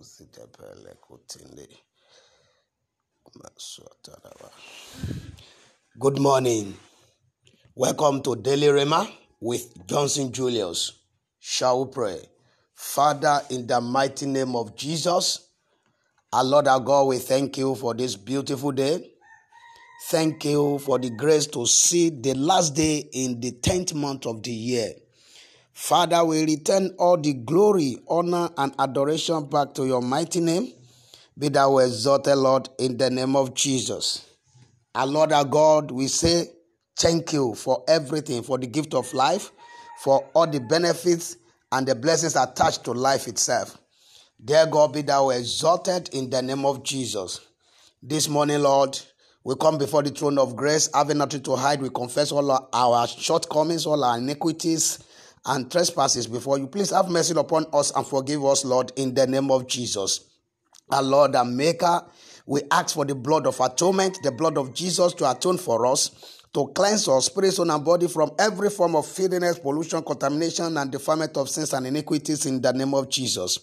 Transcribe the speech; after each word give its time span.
Zidapalakutinde 0.00 1.68
Maswataraba. 3.34 4.50
Good 5.98 6.20
morning. 6.20 6.76
Welcome 7.74 8.22
to 8.22 8.36
Daily 8.36 8.68
Rhema 8.68 9.10
with 9.40 9.86
Johnson 9.86 10.30
Julius. 10.30 10.92
Shall 11.40 11.84
we 11.84 11.92
pray? 11.92 12.20
Father, 12.74 13.40
in 13.50 13.66
the 13.66 13.80
mighty 13.80 14.26
name 14.26 14.54
of 14.54 14.76
Jesus, 14.76 15.48
our 16.32 16.44
Lord 16.44 16.68
our 16.68 16.80
God, 16.80 17.08
we 17.08 17.18
thank 17.18 17.58
you 17.58 17.74
for 17.74 17.94
this 17.94 18.14
beautiful 18.16 18.70
day. 18.72 19.10
Thank 20.08 20.44
you 20.44 20.78
for 20.78 20.98
the 21.00 21.10
grace 21.10 21.46
to 21.48 21.66
see 21.66 22.10
the 22.10 22.34
last 22.34 22.74
day 22.76 22.98
in 23.12 23.40
the 23.40 23.52
10th 23.52 23.94
month 23.94 24.26
of 24.26 24.42
the 24.42 24.52
year. 24.52 24.92
Father, 25.76 26.24
we 26.24 26.42
return 26.46 26.94
all 26.98 27.18
the 27.18 27.34
glory, 27.34 27.98
honor, 28.08 28.48
and 28.56 28.74
adoration 28.78 29.44
back 29.44 29.74
to 29.74 29.86
your 29.86 30.00
mighty 30.00 30.40
name. 30.40 30.72
Be 31.38 31.50
thou 31.50 31.76
exalted, 31.78 32.38
Lord, 32.38 32.70
in 32.78 32.96
the 32.96 33.10
name 33.10 33.36
of 33.36 33.52
Jesus. 33.52 34.24
Our 34.94 35.06
Lord 35.06 35.32
our 35.32 35.44
God, 35.44 35.90
we 35.90 36.08
say 36.08 36.48
thank 36.98 37.34
you 37.34 37.54
for 37.54 37.84
everything, 37.86 38.42
for 38.42 38.56
the 38.56 38.66
gift 38.66 38.94
of 38.94 39.12
life, 39.12 39.52
for 39.98 40.26
all 40.32 40.46
the 40.46 40.60
benefits 40.60 41.36
and 41.70 41.86
the 41.86 41.94
blessings 41.94 42.36
attached 42.36 42.82
to 42.84 42.92
life 42.92 43.28
itself. 43.28 43.76
Dear 44.42 44.64
God, 44.64 44.94
be 44.94 45.02
thou 45.02 45.28
exalted 45.28 46.08
in 46.14 46.30
the 46.30 46.40
name 46.40 46.64
of 46.64 46.84
Jesus. 46.84 47.38
This 48.02 48.30
morning, 48.30 48.62
Lord, 48.62 48.98
we 49.44 49.54
come 49.56 49.76
before 49.76 50.02
the 50.02 50.10
throne 50.10 50.38
of 50.38 50.56
grace, 50.56 50.88
having 50.94 51.18
nothing 51.18 51.42
to 51.42 51.54
hide. 51.54 51.82
We 51.82 51.90
confess 51.90 52.32
all 52.32 52.66
our 52.72 53.06
shortcomings, 53.06 53.84
all 53.84 54.02
our 54.02 54.16
iniquities, 54.16 55.00
and 55.46 55.70
trespasses 55.70 56.26
before 56.26 56.58
you. 56.58 56.66
Please 56.66 56.90
have 56.90 57.08
mercy 57.08 57.34
upon 57.38 57.66
us 57.72 57.90
and 57.94 58.06
forgive 58.06 58.44
us, 58.44 58.64
Lord, 58.64 58.92
in 58.96 59.14
the 59.14 59.26
name 59.26 59.50
of 59.50 59.66
Jesus. 59.66 60.28
Our 60.90 61.02
Lord 61.02 61.34
and 61.34 61.56
Maker, 61.56 62.02
we 62.46 62.62
ask 62.70 62.94
for 62.94 63.04
the 63.04 63.14
blood 63.14 63.46
of 63.46 63.58
atonement, 63.60 64.18
the 64.22 64.32
blood 64.32 64.58
of 64.58 64.74
Jesus 64.74 65.12
to 65.14 65.30
atone 65.30 65.58
for 65.58 65.86
us, 65.86 66.40
to 66.54 66.68
cleanse 66.68 67.08
our 67.08 67.20
spirit, 67.20 67.52
soul, 67.52 67.70
and 67.70 67.84
body 67.84 68.08
from 68.08 68.30
every 68.38 68.70
form 68.70 68.96
of 68.96 69.06
filthiness, 69.06 69.58
pollution, 69.58 70.02
contamination, 70.02 70.76
and 70.76 70.90
defilement 70.90 71.36
of 71.36 71.50
sins 71.50 71.72
and 71.72 71.86
iniquities 71.86 72.46
in 72.46 72.60
the 72.60 72.72
name 72.72 72.94
of 72.94 73.08
Jesus. 73.08 73.58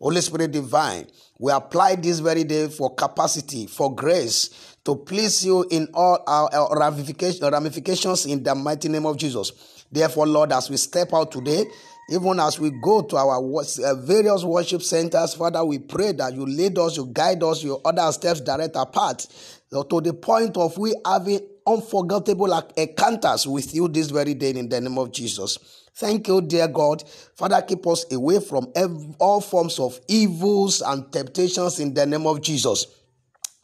Holy 0.00 0.20
Spirit 0.22 0.50
divine, 0.52 1.06
we 1.38 1.52
apply 1.52 1.96
this 1.96 2.20
very 2.20 2.44
day 2.44 2.68
for 2.68 2.94
capacity, 2.94 3.66
for 3.66 3.94
grace 3.94 4.76
to 4.84 4.96
please 4.96 5.44
you 5.44 5.66
in 5.70 5.88
all 5.92 6.22
our 6.26 6.78
ramifications 6.78 8.24
in 8.26 8.42
the 8.42 8.54
mighty 8.54 8.88
name 8.88 9.04
of 9.04 9.18
Jesus. 9.18 9.79
Therefore, 9.90 10.26
Lord, 10.26 10.52
as 10.52 10.70
we 10.70 10.76
step 10.76 11.12
out 11.12 11.32
today, 11.32 11.64
even 12.10 12.40
as 12.40 12.58
we 12.58 12.70
go 12.82 13.02
to 13.02 13.16
our 13.16 13.38
uh, 13.38 13.94
various 13.94 14.42
worship 14.42 14.82
centers, 14.82 15.34
Father, 15.34 15.64
we 15.64 15.78
pray 15.78 16.12
that 16.12 16.34
you 16.34 16.44
lead 16.44 16.76
us, 16.78 16.96
you 16.96 17.06
guide 17.12 17.42
us, 17.42 17.62
you 17.62 17.74
order 17.74 18.10
steps 18.12 18.40
direct 18.40 18.76
our 18.76 18.86
path 18.86 19.60
to 19.70 20.00
the 20.00 20.12
point 20.12 20.56
of 20.56 20.76
we 20.76 20.92
having 21.06 21.40
unforgettable 21.66 22.52
encounters 22.76 23.46
with 23.46 23.72
you 23.74 23.86
this 23.86 24.10
very 24.10 24.34
day 24.34 24.50
in 24.50 24.68
the 24.68 24.80
name 24.80 24.98
of 24.98 25.12
Jesus. 25.12 25.58
Thank 25.94 26.28
you, 26.28 26.40
dear 26.40 26.66
God. 26.66 27.04
Father, 27.34 27.62
keep 27.62 27.86
us 27.86 28.04
away 28.12 28.40
from 28.40 28.72
all 29.18 29.40
forms 29.40 29.78
of 29.78 30.00
evils 30.08 30.82
and 30.82 31.12
temptations 31.12 31.78
in 31.78 31.94
the 31.94 32.06
name 32.06 32.26
of 32.26 32.40
Jesus. 32.40 32.86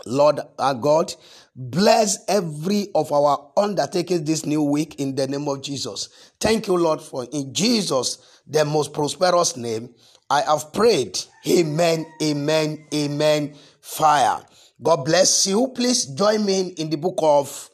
Lord 0.04 0.40
our 0.58 0.74
God, 0.74 1.12
bless 1.56 2.18
every 2.28 2.88
of 2.94 3.10
our 3.10 3.50
undertakings 3.56 4.24
this 4.24 4.44
new 4.44 4.62
week 4.62 5.00
in 5.00 5.14
the 5.14 5.26
name 5.26 5.48
of 5.48 5.62
Jesus. 5.62 6.10
Thank 6.38 6.66
you, 6.66 6.76
Lord, 6.76 7.00
for 7.00 7.26
in 7.32 7.52
Jesus, 7.54 8.42
the 8.46 8.64
most 8.64 8.92
prosperous 8.92 9.56
name, 9.56 9.94
I 10.28 10.42
have 10.42 10.72
prayed. 10.72 11.18
Amen, 11.48 12.04
amen, 12.22 12.86
amen. 12.92 13.54
Fire. 13.80 14.44
God 14.82 15.04
bless 15.04 15.46
you. 15.46 15.68
Please 15.68 16.04
join 16.06 16.44
me 16.44 16.74
in 16.76 16.90
the 16.90 16.96
book 16.96 17.18
of 17.22 17.70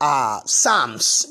uh, 0.00 0.40
Psalms. 0.46 1.26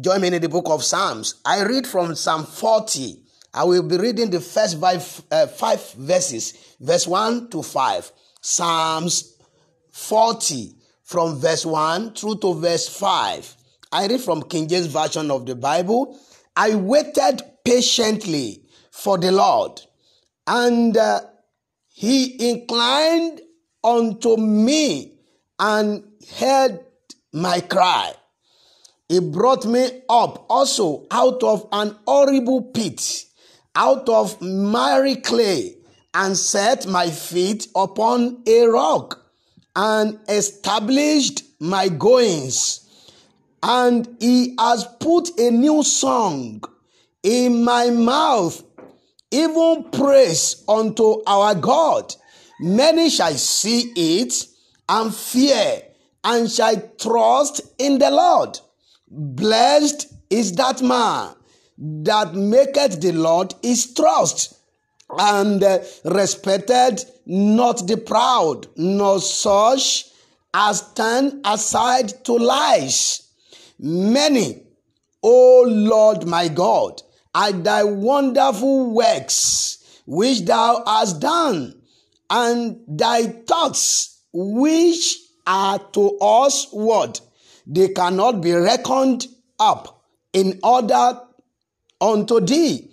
Join 0.00 0.20
me 0.20 0.34
in 0.34 0.42
the 0.42 0.48
book 0.48 0.68
of 0.68 0.82
Psalms. 0.82 1.36
I 1.44 1.62
read 1.62 1.86
from 1.86 2.16
Psalm 2.16 2.44
40. 2.44 3.22
I 3.52 3.62
will 3.62 3.84
be 3.84 3.96
reading 3.98 4.30
the 4.30 4.40
first 4.40 4.80
five, 4.80 5.22
uh, 5.30 5.46
five 5.46 5.92
verses, 5.92 6.74
verse 6.80 7.06
1 7.06 7.50
to 7.50 7.62
5. 7.62 8.12
Psalms 8.40 9.38
40 9.92 10.74
from 11.04 11.38
verse 11.38 11.64
1 11.64 12.14
through 12.14 12.38
to 12.38 12.54
verse 12.54 12.88
5. 12.88 13.56
I 13.92 14.08
read 14.08 14.20
from 14.20 14.42
King 14.42 14.68
James 14.68 14.86
Version 14.86 15.30
of 15.30 15.46
the 15.46 15.54
Bible. 15.54 16.18
I 16.56 16.74
waited 16.74 17.42
patiently 17.64 18.62
for 18.90 19.18
the 19.18 19.30
Lord, 19.30 19.80
and 20.46 20.96
uh, 20.96 21.20
he 21.88 22.50
inclined 22.50 23.40
unto 23.82 24.36
me 24.36 25.12
and 25.58 26.04
heard 26.38 26.80
my 27.32 27.60
cry. 27.60 28.14
He 29.08 29.20
brought 29.20 29.66
me 29.66 30.02
up 30.08 30.46
also 30.48 31.06
out 31.10 31.42
of 31.42 31.68
an 31.70 31.96
horrible 32.06 32.62
pit, 32.62 33.26
out 33.76 34.08
of 34.08 34.40
miry 34.40 35.16
clay, 35.16 35.76
and 36.14 36.36
set 36.36 36.86
my 36.86 37.10
feet 37.10 37.68
upon 37.76 38.42
a 38.46 38.66
rock, 38.66 39.23
and 39.76 40.18
established 40.28 41.42
my 41.60 41.88
goings. 41.88 42.80
And 43.62 44.16
he 44.20 44.54
has 44.58 44.86
put 45.00 45.38
a 45.38 45.50
new 45.50 45.82
song 45.82 46.62
in 47.22 47.64
my 47.64 47.90
mouth, 47.90 48.62
even 49.30 49.86
praise 49.90 50.62
unto 50.68 51.22
our 51.26 51.54
God. 51.54 52.14
Many 52.60 53.08
shall 53.10 53.34
see 53.34 53.92
it 53.96 54.46
and 54.88 55.14
fear, 55.14 55.82
and 56.22 56.50
shall 56.50 56.76
trust 56.98 57.62
in 57.78 57.98
the 57.98 58.10
Lord. 58.10 58.60
Blessed 59.08 60.12
is 60.30 60.52
that 60.52 60.82
man 60.82 61.34
that 61.78 62.34
maketh 62.34 63.00
the 63.00 63.12
Lord 63.12 63.54
his 63.62 63.94
trust, 63.94 64.54
and 65.18 65.62
uh, 65.62 65.78
respected 66.04 67.04
not 67.26 67.86
the 67.86 67.96
proud, 67.96 68.66
nor 68.76 69.20
such 69.20 70.06
as 70.52 70.92
turn 70.94 71.40
aside 71.44 72.24
to 72.24 72.34
lies. 72.34 73.28
Many, 73.78 74.62
O 75.22 75.64
Lord 75.66 76.26
my 76.26 76.48
God, 76.48 77.02
are 77.34 77.52
thy 77.52 77.84
wonderful 77.84 78.92
works 78.92 80.02
which 80.06 80.42
thou 80.42 80.82
hast 80.86 81.20
done, 81.20 81.80
and 82.30 82.80
thy 82.86 83.26
thoughts 83.26 84.20
which 84.32 85.18
are 85.46 85.78
to 85.78 86.18
us 86.18 86.68
what 86.70 87.20
they 87.66 87.88
cannot 87.88 88.40
be 88.40 88.52
reckoned 88.52 89.26
up 89.58 90.04
in 90.32 90.58
order 90.62 91.20
unto 92.00 92.40
thee. 92.40 92.90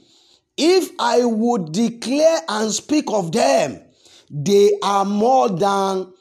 If 0.58 0.92
I 1.00 1.25
would 1.25 1.72
declare 1.72 2.40
and 2.48 2.72
speak 2.72 3.06
of 3.08 3.31
them, 3.31 3.81
they 4.34 4.72
are 4.81 5.03
more 5.03 5.50
than 5.50 6.14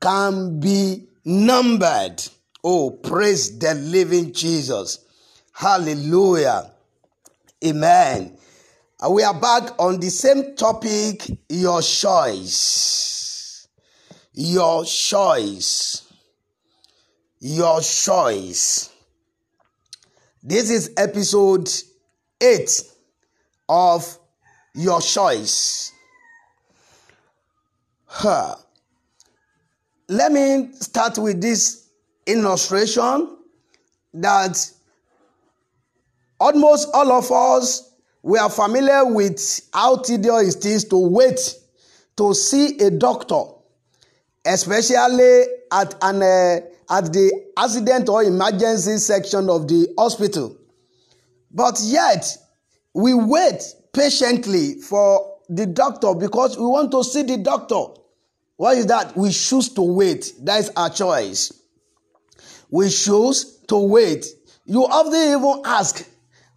can 0.00 0.60
be 0.60 1.08
numbered. 1.24 2.22
Oh, 2.62 2.90
praise 2.90 3.58
the 3.58 3.74
living 3.74 4.34
Jesus. 4.34 4.98
Hallelujah. 5.52 6.70
Amen. 7.64 8.36
Uh, 9.00 9.10
we 9.10 9.22
are 9.22 9.38
back 9.38 9.72
on 9.78 9.98
the 10.00 10.10
same 10.10 10.54
topic 10.54 11.30
your 11.48 11.80
choice. 11.80 13.66
Your 14.34 14.84
choice. 14.84 16.12
Your 17.40 17.80
choice. 17.80 18.90
This 20.42 20.70
is 20.70 20.92
episode 20.98 21.70
8 22.40 22.82
of 23.68 24.18
Your 24.74 25.00
Choice. 25.00 25.92
Huh. 28.18 28.56
Let 30.08 30.32
me 30.32 30.70
start 30.72 31.18
with 31.18 31.42
this 31.42 31.90
illustration 32.26 33.36
that 34.14 34.56
almost 36.40 36.88
all 36.94 37.12
of 37.12 37.30
us 37.30 37.92
we 38.22 38.38
are 38.38 38.48
familiar 38.48 39.04
with 39.04 39.68
how 39.70 39.98
tedious 39.98 40.54
it 40.56 40.64
is 40.64 40.84
to 40.84 40.96
wait 40.96 41.38
to 42.16 42.32
see 42.32 42.78
a 42.78 42.90
doctor, 42.90 43.42
especially 44.46 45.42
at 45.70 45.94
an 46.00 46.22
uh, 46.22 46.60
at 46.88 47.12
the 47.12 47.30
accident 47.58 48.08
or 48.08 48.24
emergency 48.24 48.96
section 48.96 49.50
of 49.50 49.68
the 49.68 49.92
hospital. 49.98 50.56
But 51.50 51.78
yet, 51.82 52.24
we 52.94 53.12
wait 53.12 53.62
patiently 53.92 54.80
for 54.80 55.36
the 55.50 55.66
doctor 55.66 56.14
because 56.14 56.56
we 56.56 56.64
want 56.64 56.92
to 56.92 57.04
see 57.04 57.22
the 57.22 57.36
doctor. 57.36 57.88
What 58.56 58.78
is 58.78 58.86
that? 58.86 59.16
We 59.16 59.30
choose 59.30 59.68
to 59.70 59.82
wait. 59.82 60.32
That 60.42 60.60
is 60.60 60.72
our 60.76 60.90
choice. 60.90 61.52
We 62.70 62.88
choose 62.88 63.58
to 63.68 63.78
wait. 63.78 64.26
You 64.64 64.84
often 64.84 65.14
even 65.14 65.62
ask, 65.64 66.08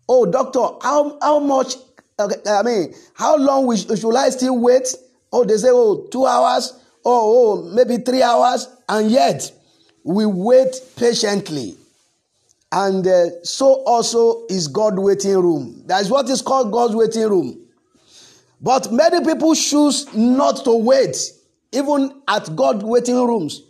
Oh, 0.07 0.25
doctor, 0.25 0.59
how, 0.81 1.19
how 1.21 1.39
much 1.39 1.75
I 2.19 2.63
mean, 2.63 2.93
how 3.13 3.37
long 3.37 3.73
should 3.75 4.15
I 4.15 4.29
still 4.29 4.57
wait? 4.59 4.93
Oh, 5.31 5.45
they 5.45 5.57
say, 5.57 5.69
oh, 5.71 6.07
two 6.11 6.25
hours. 6.25 6.73
Oh, 7.05 7.61
oh, 7.61 7.73
maybe 7.73 7.97
three 8.03 8.21
hours. 8.21 8.67
And 8.89 9.09
yet, 9.09 9.51
we 10.03 10.25
wait 10.25 10.75
patiently. 10.97 11.77
And 12.71 13.05
uh, 13.07 13.43
so 13.43 13.83
also 13.85 14.45
is 14.47 14.67
God 14.67 14.99
waiting 14.99 15.33
room. 15.39 15.83
That 15.85 16.01
is 16.01 16.09
what 16.09 16.29
is 16.29 16.41
called 16.41 16.71
God's 16.71 16.95
waiting 16.95 17.27
room. 17.29 17.67
But 18.61 18.91
many 18.91 19.23
people 19.25 19.55
choose 19.55 20.13
not 20.13 20.63
to 20.65 20.75
wait, 20.75 21.15
even 21.71 22.21
at 22.27 22.55
God 22.55 22.83
waiting 22.83 23.15
rooms. 23.15 23.61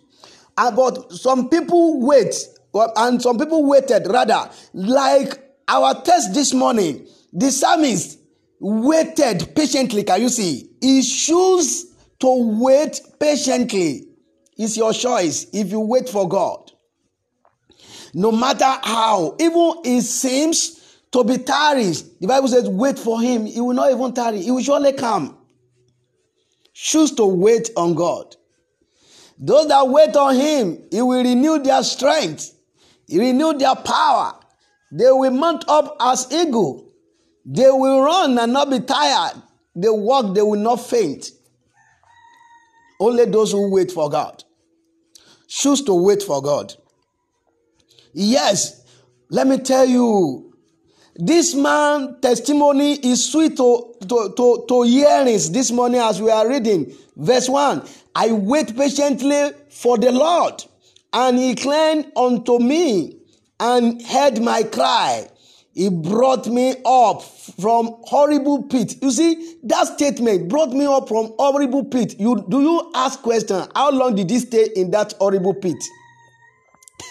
Uh, 0.57 0.71
but 0.71 1.11
some 1.13 1.49
people 1.49 2.01
wait, 2.01 2.35
and 2.73 3.21
some 3.21 3.37
people 3.37 3.65
waited 3.65 4.07
rather, 4.07 4.49
like 4.73 5.41
our 5.67 6.01
test 6.01 6.33
this 6.33 6.53
morning. 6.53 7.07
The 7.31 7.51
psalmist 7.51 8.19
waited 8.59 9.55
patiently. 9.55 10.03
Can 10.03 10.21
you 10.21 10.29
see? 10.29 10.69
He 10.81 11.01
chose 11.01 11.85
to 12.19 12.59
wait 12.59 12.99
patiently. 13.19 14.07
It's 14.57 14.75
your 14.75 14.91
choice 14.91 15.47
if 15.53 15.71
you 15.71 15.79
wait 15.79 16.09
for 16.09 16.27
God. 16.27 16.71
No 18.13 18.31
matter 18.31 18.65
how, 18.83 19.35
even 19.39 19.75
it 19.85 20.01
seems 20.01 20.99
to 21.11 21.23
be 21.23 21.37
tarry, 21.37 21.93
the 22.19 22.27
Bible 22.27 22.47
says, 22.47 22.67
wait 22.67 22.99
for 22.99 23.21
him. 23.21 23.45
He 23.45 23.61
will 23.61 23.73
not 23.73 23.91
even 23.91 24.13
tarry, 24.13 24.41
he 24.41 24.51
will 24.51 24.61
surely 24.61 24.93
come. 24.93 25.37
Choose 26.81 27.11
to 27.15 27.25
wait 27.25 27.71
on 27.75 27.93
God. 27.93 28.37
Those 29.37 29.67
that 29.67 29.89
wait 29.89 30.15
on 30.15 30.33
him, 30.33 30.81
he 30.89 31.01
will 31.01 31.21
renew 31.21 31.59
their 31.59 31.83
strength, 31.83 32.57
he 33.05 33.19
renew 33.19 33.51
their 33.53 33.75
power. 33.75 34.33
They 34.89 35.11
will 35.11 35.31
mount 35.31 35.65
up 35.67 35.97
as 35.99 36.31
eagle. 36.31 36.89
They 37.45 37.69
will 37.69 38.01
run 38.01 38.39
and 38.39 38.53
not 38.53 38.69
be 38.69 38.79
tired. 38.79 39.41
They 39.75 39.89
walk, 39.89 40.33
they 40.33 40.41
will 40.41 40.59
not 40.59 40.77
faint. 40.77 41.31
Only 43.01 43.25
those 43.25 43.51
who 43.51 43.69
wait 43.71 43.91
for 43.91 44.09
God. 44.09 44.43
Choose 45.49 45.81
to 45.83 45.93
wait 45.93 46.23
for 46.23 46.41
God. 46.41 46.73
Yes, 48.13 48.85
let 49.29 49.47
me 49.47 49.57
tell 49.57 49.85
you, 49.85 50.48
this 51.21 51.53
man 51.53 52.15
testimony 52.21 52.93
is 52.93 53.29
sweet 53.29 53.57
to, 53.57 53.93
to, 54.07 54.33
to, 54.37 54.65
to 54.69 54.83
hearings 54.83 55.51
this 55.51 55.69
morning 55.69 55.99
as 55.99 56.21
we 56.21 56.31
are 56.31 56.47
reading. 56.47 56.95
Verse 57.17 57.49
1 57.49 57.85
I 58.15 58.31
wait 58.31 58.75
patiently 58.75 59.51
for 59.69 59.97
the 59.97 60.13
Lord, 60.13 60.63
and 61.11 61.37
he 61.37 61.49
inclined 61.49 62.09
unto 62.15 62.59
me 62.59 63.17
and 63.59 64.01
heard 64.01 64.41
my 64.41 64.63
cry. 64.63 65.27
He 65.73 65.89
brought 65.89 66.47
me 66.47 66.75
up 66.85 67.21
from 67.21 67.97
horrible 68.03 68.63
pit. 68.63 68.95
You 69.01 69.11
see, 69.11 69.57
that 69.63 69.87
statement 69.87 70.47
brought 70.47 70.71
me 70.71 70.85
up 70.85 71.09
from 71.09 71.33
horrible 71.37 71.83
pit. 71.83 72.17
You 72.17 72.45
do 72.47 72.61
you 72.61 72.91
ask 72.95 73.21
question? 73.21 73.67
How 73.75 73.91
long 73.91 74.15
did 74.15 74.29
he 74.29 74.39
stay 74.39 74.69
in 74.73 74.91
that 74.91 75.13
horrible 75.19 75.53
pit? 75.53 75.77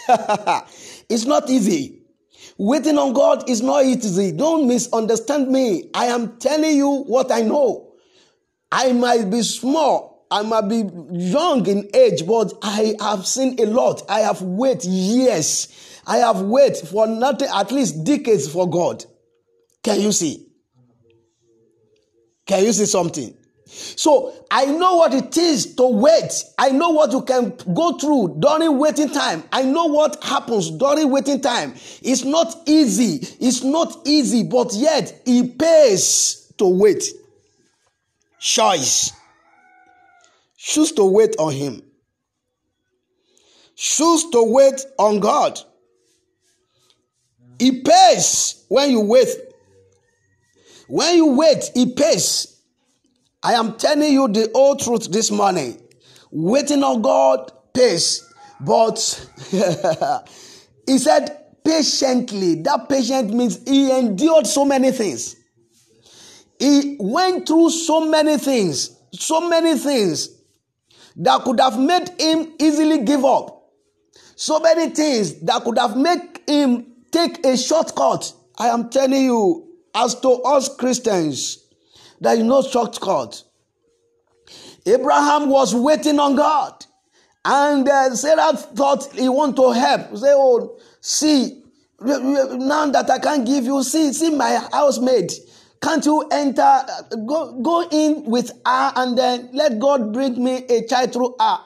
it's 1.09 1.25
not 1.25 1.47
easy. 1.47 1.98
Waiting 2.59 2.97
on 2.97 3.13
God 3.13 3.49
is 3.49 3.61
not 3.61 3.85
easy. 3.85 4.33
Don't 4.33 4.67
misunderstand 4.67 5.47
me. 5.47 5.89
I 5.93 6.07
am 6.07 6.37
telling 6.39 6.75
you 6.75 7.03
what 7.03 7.31
I 7.31 7.39
know. 7.39 7.93
I 8.69 8.91
might 8.91 9.29
be 9.29 9.43
small, 9.43 10.27
I 10.29 10.41
might 10.41 10.67
be 10.67 10.83
young 11.09 11.65
in 11.67 11.89
age, 11.93 12.27
but 12.27 12.53
I 12.61 12.95
have 12.99 13.25
seen 13.25 13.57
a 13.61 13.65
lot. 13.65 14.03
I 14.09 14.19
have 14.19 14.41
waited 14.41 14.89
years. 14.89 16.01
I 16.05 16.17
have 16.17 16.41
waited 16.41 16.85
for 16.85 17.07
nothing, 17.07 17.47
at 17.55 17.71
least 17.71 18.03
decades 18.03 18.51
for 18.51 18.69
God. 18.69 19.05
Can 19.81 20.01
you 20.01 20.11
see? 20.11 20.45
Can 22.45 22.65
you 22.65 22.73
see 22.73 22.85
something? 22.85 23.37
So 23.69 24.33
I 24.49 24.65
know 24.65 24.95
what 24.95 25.13
it 25.13 25.37
is 25.37 25.75
to 25.75 25.87
wait. 25.87 26.43
I 26.57 26.69
know 26.69 26.89
what 26.89 27.11
you 27.11 27.21
can 27.21 27.53
go 27.73 27.97
through 27.97 28.37
during 28.39 28.77
waiting 28.77 29.09
time. 29.09 29.43
I 29.51 29.63
know 29.63 29.85
what 29.85 30.23
happens 30.23 30.71
during 30.71 31.11
waiting 31.11 31.39
time. 31.39 31.75
It's 32.01 32.23
not 32.23 32.55
easy. 32.65 33.27
It's 33.39 33.63
not 33.63 33.95
easy, 34.05 34.43
but 34.43 34.73
yet 34.73 35.21
it 35.25 35.57
pays 35.59 36.51
to 36.57 36.67
wait. 36.67 37.03
Choice. 38.39 39.11
Choose 40.57 40.91
to 40.93 41.05
wait 41.05 41.35
on 41.37 41.53
Him. 41.53 41.81
Choose 43.75 44.29
to 44.31 44.43
wait 44.43 44.83
on 44.97 45.19
God. 45.19 45.59
It 47.59 47.85
pays 47.85 48.65
when 48.67 48.91
you 48.91 49.01
wait. 49.01 49.27
When 50.87 51.15
you 51.15 51.27
wait, 51.27 51.69
it 51.75 51.95
pays. 51.95 52.58
I 53.41 53.53
am 53.53 53.77
telling 53.77 54.11
you 54.11 54.27
the 54.27 54.51
old 54.53 54.81
truth 54.81 55.11
this 55.11 55.31
morning. 55.31 55.81
Waiting 56.31 56.83
on 56.83 57.01
God 57.01 57.51
pays. 57.73 58.25
But 58.59 58.99
he 60.85 60.97
said 60.97 61.39
patiently. 61.63 62.55
That 62.61 62.89
patient 62.89 63.33
means 63.33 63.63
he 63.63 63.91
endured 63.97 64.45
so 64.45 64.65
many 64.65 64.91
things. 64.91 65.37
He 66.59 66.97
went 66.99 67.47
through 67.47 67.69
so 67.69 68.05
many 68.05 68.37
things, 68.37 68.97
so 69.13 69.47
many 69.47 69.77
things 69.77 70.29
that 71.15 71.41
could 71.43 71.59
have 71.61 71.79
made 71.79 72.09
him 72.19 72.53
easily 72.59 73.03
give 73.05 73.23
up. 73.23 73.55
So 74.35 74.59
many 74.59 74.89
things 74.89 75.39
that 75.41 75.63
could 75.63 75.77
have 75.77 75.95
made 75.95 76.39
him 76.45 76.85
take 77.11 77.45
a 77.45 77.55
shortcut. 77.55 78.33
I 78.57 78.67
am 78.67 78.89
telling 78.89 79.23
you, 79.23 79.67
as 79.95 80.19
to 80.19 80.29
us 80.29 80.75
Christians, 80.75 81.68
there 82.19 82.35
is 82.35 82.43
no 82.43 82.61
shortcut. 82.61 83.43
Abraham 84.85 85.49
was 85.49 85.75
waiting 85.75 86.19
on 86.19 86.35
God. 86.35 86.85
And 87.45 87.87
uh, 87.87 88.15
Sarah 88.15 88.53
thought 88.53 89.13
he 89.13 89.29
want 89.29 89.55
to 89.55 89.71
help. 89.71 90.17
Say, 90.17 90.33
oh, 90.33 90.77
see, 90.99 91.63
now 92.01 92.85
that 92.87 93.09
I 93.09 93.19
can't 93.19 93.45
give 93.45 93.65
you, 93.65 93.83
see, 93.83 94.11
see 94.13 94.29
my 94.31 94.67
housemaid. 94.71 95.31
Can't 95.81 96.05
you 96.05 96.27
enter, 96.29 96.81
go, 97.25 97.59
go 97.61 97.87
in 97.89 98.25
with 98.25 98.49
her 98.65 98.91
and 98.95 99.17
then 99.17 99.49
let 99.53 99.79
God 99.79 100.11
bring 100.11 100.43
me 100.43 100.65
a 100.65 100.85
child 100.85 101.13
through 101.13 101.35
her? 101.39 101.59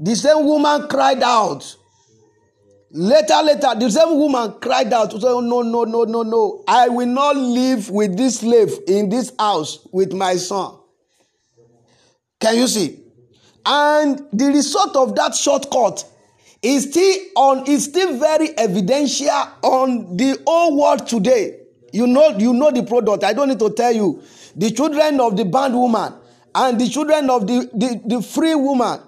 The 0.00 0.16
same 0.16 0.44
woman 0.46 0.88
cried 0.88 1.22
out. 1.22 1.76
Later, 2.92 3.40
later, 3.44 3.72
the 3.78 3.88
same 3.88 4.18
woman 4.18 4.54
cried 4.60 4.92
out, 4.92 5.12
say, 5.12 5.18
no, 5.20 5.40
no, 5.40 5.84
no, 5.84 6.04
no, 6.04 6.22
no. 6.22 6.64
I 6.66 6.88
will 6.88 7.06
not 7.06 7.36
live 7.36 7.88
with 7.88 8.16
this 8.16 8.40
slave 8.40 8.72
in 8.88 9.08
this 9.08 9.32
house 9.38 9.86
with 9.92 10.12
my 10.12 10.34
son. 10.34 10.76
Can 12.40 12.56
you 12.56 12.66
see? 12.66 12.98
And 13.64 14.20
the 14.32 14.46
result 14.46 14.96
of 14.96 15.14
that 15.14 15.36
shortcut 15.36 16.04
is 16.62 16.90
still 16.90 17.16
on 17.36 17.66
is 17.66 17.84
still 17.84 18.18
very 18.18 18.56
evidential 18.58 19.28
on 19.62 20.16
the 20.16 20.42
whole 20.46 20.80
world 20.80 21.06
today. 21.06 21.58
You 21.92 22.06
know, 22.06 22.36
you 22.38 22.52
know 22.52 22.70
the 22.70 22.82
product. 22.82 23.22
I 23.22 23.32
don't 23.32 23.48
need 23.48 23.58
to 23.60 23.70
tell 23.70 23.92
you. 23.92 24.22
The 24.56 24.70
children 24.70 25.20
of 25.20 25.36
the 25.36 25.44
band 25.44 25.74
woman 25.74 26.14
and 26.54 26.80
the 26.80 26.88
children 26.88 27.30
of 27.30 27.46
the, 27.46 27.70
the, 27.72 28.00
the 28.16 28.22
free 28.22 28.54
woman. 28.54 29.00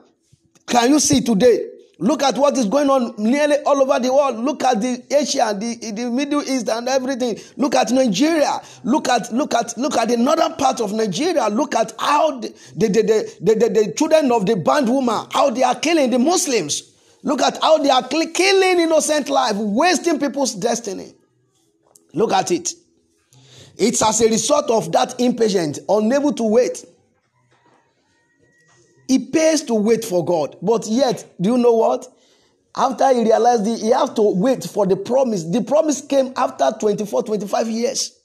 Can 0.67 0.91
you 0.91 1.01
see 1.01 1.21
today? 1.21 1.72
Look 2.03 2.25
at 2.25 2.37
what 2.37 2.59
is 2.59 2.67
going 2.67 2.91
on 2.91 3.15
nearly 3.17 3.59
all 3.65 3.81
over 3.81 4.01
the 4.01 4.13
world. 4.13 4.37
Look 4.45 4.65
at 4.65 4.81
the 4.81 5.05
Asia, 5.09 5.57
the, 5.57 5.93
the 5.93 6.11
Middle 6.11 6.43
East, 6.43 6.69
and 6.69 6.89
everything. 6.89 7.39
Look 7.57 7.77
at 7.77 7.93
Nigeria. 7.93 8.61
Look 8.83 9.09
at 9.09 9.33
look 9.33 9.55
at 9.55 9.79
look 9.79 9.97
at 9.97 10.09
the 10.09 10.17
northern 10.17 10.55
part 10.55 10.81
of 10.81 10.93
Nigeria. 10.93 11.47
Look 11.47 11.77
at 11.77 11.93
how 12.01 12.41
the 12.41 12.49
the, 12.75 12.89
the, 12.89 13.37
the, 13.41 13.55
the, 13.55 13.69
the 13.69 13.95
children 13.97 14.33
of 14.33 14.47
the 14.47 14.57
bondwoman, 14.57 15.29
how 15.31 15.51
they 15.51 15.63
are 15.63 15.77
killing 15.77 16.11
the 16.11 16.19
Muslims. 16.19 16.93
Look 17.23 17.41
at 17.41 17.63
how 17.63 17.79
they 17.79 17.91
are 17.91 18.03
killing 18.09 18.81
innocent 18.81 19.29
life, 19.29 19.55
wasting 19.55 20.19
people's 20.19 20.57
destiny. 20.57 21.15
Look 22.15 22.33
at 22.33 22.51
it. 22.51 22.73
It's 23.79 24.03
as 24.03 24.21
a 24.23 24.29
result 24.29 24.73
of 24.73 24.91
that 24.91 25.21
impatience, 25.21 25.79
unable 25.89 26.33
to 26.33 26.43
wait. 26.43 26.85
It 29.13 29.31
pays 29.31 29.61
to 29.65 29.75
wait 29.75 30.07
for 30.07 30.25
God. 30.25 30.57
But 30.63 30.87
yet, 30.87 31.35
do 31.39 31.51
you 31.51 31.59
know 31.59 31.75
what? 31.75 32.07
After 32.75 33.13
he 33.13 33.21
realized 33.25 33.67
he 33.67 33.91
have 33.91 34.15
to 34.15 34.23
wait 34.23 34.65
for 34.65 34.87
the 34.87 34.97
promise. 34.97 35.45
The 35.45 35.61
promise 35.61 36.01
came 36.01 36.33
after 36.35 36.71
24, 36.81 37.25
25 37.25 37.69
years 37.69 38.19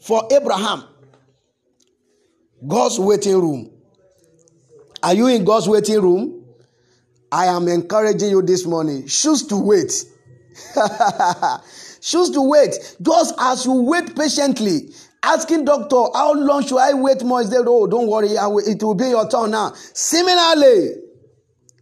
for 0.00 0.26
Abraham. 0.32 0.82
God's 2.66 2.98
waiting 2.98 3.40
room. 3.40 3.70
Are 5.00 5.14
you 5.14 5.28
in 5.28 5.44
God's 5.44 5.68
waiting 5.68 6.00
room? 6.02 6.44
I 7.30 7.46
am 7.46 7.68
encouraging 7.68 8.30
you 8.30 8.42
this 8.42 8.66
morning. 8.66 9.06
Choose 9.06 9.46
to 9.46 9.56
wait. 9.56 9.92
Choose 12.00 12.30
to 12.30 12.42
wait. 12.42 12.96
Just 13.00 13.34
as 13.38 13.64
you 13.64 13.74
wait 13.74 14.16
patiently, 14.16 14.92
asking 15.24 15.64
doctor 15.64 15.96
how 16.14 16.32
long 16.34 16.64
should 16.66 16.78
i 16.78 16.92
wait 16.94 17.22
more 17.24 17.42
he 17.42 17.48
said 17.48 17.64
oh 17.66 17.86
don't 17.86 18.06
worry 18.08 18.28
it 18.28 18.82
will 18.82 18.94
be 18.94 19.08
your 19.08 19.28
turn 19.28 19.50
now 19.50 19.72
similarly 19.92 20.90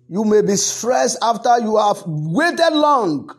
you 0.09 0.25
may 0.25 0.43
be 0.43 0.57
stressed 0.57 1.19
after 1.23 1.59
you 1.61 1.77
have 1.77 2.03
waited 2.07 2.73
long 2.73 3.31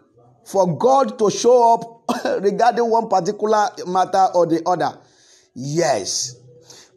for 0.45 0.77
god 0.77 1.17
to 1.17 1.29
show 1.31 1.74
up 1.74 2.03
regarding 2.43 2.89
one 2.89 3.07
particular 3.07 3.69
matter 3.88 4.27
or 4.36 4.45
the 4.45 4.62
other 4.65 5.00
Yes. 5.55 6.36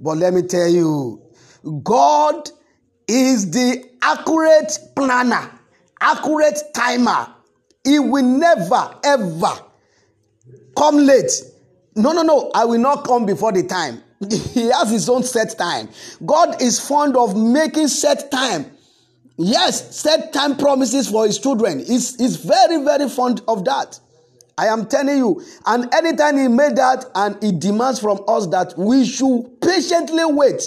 But 0.01 0.19
let 0.19 0.35
me 0.35 0.43
tell 0.43 0.69
you, 0.69 1.23
God 1.83 2.51
is 3.09 3.51
the 3.51 3.85
accurate 4.03 4.79
planner, 4.95 5.51
accurate 6.01 6.59
timer. 6.75 7.29
He 7.85 7.99
will 7.99 8.25
never, 8.25 8.95
ever 9.05 9.53
come 10.77 10.97
late. 10.99 11.31
No, 11.97 12.13
no, 12.13 12.23
no. 12.23 12.51
I 12.55 12.65
will 12.65 12.79
not 12.81 13.05
come 13.05 13.27
before 13.27 13.53
the 13.53 13.63
time. 13.63 14.03
He 14.31 14.69
has 14.71 14.91
his 14.91 15.09
own 15.09 15.23
set 15.23 15.57
time. 15.59 15.89
God 16.25 16.61
is 16.63 16.79
fond 16.81 17.17
of 17.17 17.37
making 17.37 17.89
set 17.89 18.31
time. 18.31 18.71
Yes, 19.39 19.95
set 19.99 20.33
time 20.33 20.57
promises 20.57 21.11
for 21.11 21.27
his 21.27 21.39
children. 21.39 21.81
He's, 21.81 22.17
he's 22.17 22.37
very, 22.37 22.83
very 22.83 23.09
fond 23.09 23.43
of 23.49 23.65
that. 23.67 24.01
I 24.57 24.67
am 24.69 24.87
telling 24.87 25.19
you. 25.19 25.43
And 25.67 25.93
anytime 25.95 26.39
he 26.39 26.49
made 26.49 26.77
that 26.77 27.05
and 27.15 27.37
he 27.43 27.53
demands 27.53 28.01
from 28.01 28.21
us 28.27 28.47
that 28.49 28.73
we 28.79 29.05
should 29.05 29.61
patiently 29.61 30.25
wait 30.25 30.63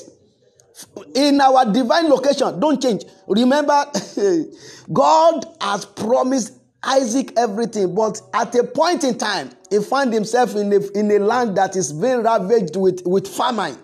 in 1.15 1.41
our 1.41 1.71
divine 1.71 2.07
location. 2.09 2.59
Don't 2.59 2.81
change. 2.81 3.03
Remember, 3.27 3.85
God 4.93 5.45
has 5.61 5.85
promised 5.85 6.53
Isaac 6.83 7.33
everything, 7.37 7.95
but 7.95 8.21
at 8.33 8.53
a 8.55 8.63
point 8.63 9.03
in 9.03 9.17
time, 9.17 9.49
he 9.69 9.79
found 9.79 10.13
himself 10.13 10.55
in 10.55 10.71
a, 10.73 10.79
in 10.97 11.11
a 11.11 11.19
land 11.19 11.57
that 11.57 11.75
is 11.75 11.93
being 11.93 12.23
ravaged 12.23 12.75
with, 12.75 13.01
with 13.05 13.27
famine. 13.27 13.77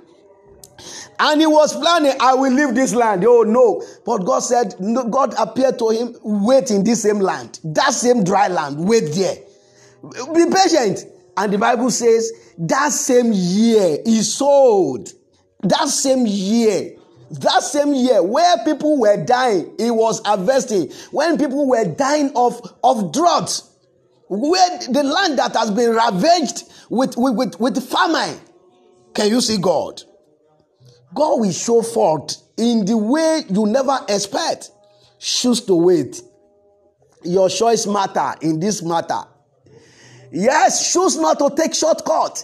And 1.18 1.39
he 1.39 1.48
was 1.48 1.74
planning, 1.75 2.13
I 2.20 2.34
will 2.34 2.51
leave 2.51 2.75
this 2.75 2.94
land. 2.94 3.24
Oh 3.25 3.44
no. 3.44 3.84
But 4.06 4.25
God 4.25 4.39
said, 4.39 4.75
no, 4.80 5.08
God 5.08 5.34
appeared 5.38 5.80
to 5.80 5.89
him, 5.89 6.15
wait 6.24 6.72
in 6.72 6.84
this 6.84 7.04
same 7.04 7.20
land, 7.20 7.60
that 7.63 7.94
same 7.94 8.24
dry 8.24 8.48
land, 8.48 8.86
wait 8.86 9.13
there. 9.13 9.38
Be 10.34 10.46
patient. 10.51 11.06
And 11.38 11.51
the 11.54 11.58
Bible 11.58 11.89
says 11.89 12.32
that 12.58 12.92
same 12.92 13.32
year 13.34 14.00
he 14.06 14.22
sold. 14.22 15.10
That 15.62 15.88
same 15.88 16.25
year. 16.25 16.98
That 17.32 17.63
same 17.63 17.94
year 17.94 18.22
where 18.22 18.63
people 18.63 19.00
were 19.00 19.24
dying, 19.25 19.74
he 19.77 19.89
was 19.89 20.22
harvesting. 20.24 20.92
When 21.12 21.38
people 21.38 21.68
were 21.68 21.86
dying 21.86 22.32
of, 22.36 22.62
of 22.84 23.12
drought, 23.12 23.62
where 24.27 24.79
the 24.89 25.03
land 25.03 25.38
that 25.39 25.55
has 25.55 25.72
been 25.72 25.91
ravaged 25.91 26.63
with, 26.89 27.15
with, 27.17 27.36
with, 27.36 27.60
with 27.60 27.89
famine. 27.89 28.39
Can 29.13 29.29
you 29.29 29.41
see 29.41 29.58
God? 29.58 30.01
God 31.13 31.39
will 31.39 31.51
show 31.51 31.82
forth 31.82 32.41
in 32.58 32.86
the 32.86 32.98
way 32.98 33.44
you 33.50 33.65
never 33.65 33.98
expect. 34.10 34.72
Choose 35.20 35.62
to 35.62 35.75
wait. 35.75 36.22
Your 37.24 37.50
choice 37.50 37.88
matter 37.88 38.34
in 38.41 38.60
this 38.60 38.84
matter. 38.84 39.22
Yes, 40.32 40.91
choose 40.91 41.17
not 41.17 41.39
to 41.39 41.50
take 41.55 41.74
shortcut. 41.74 42.44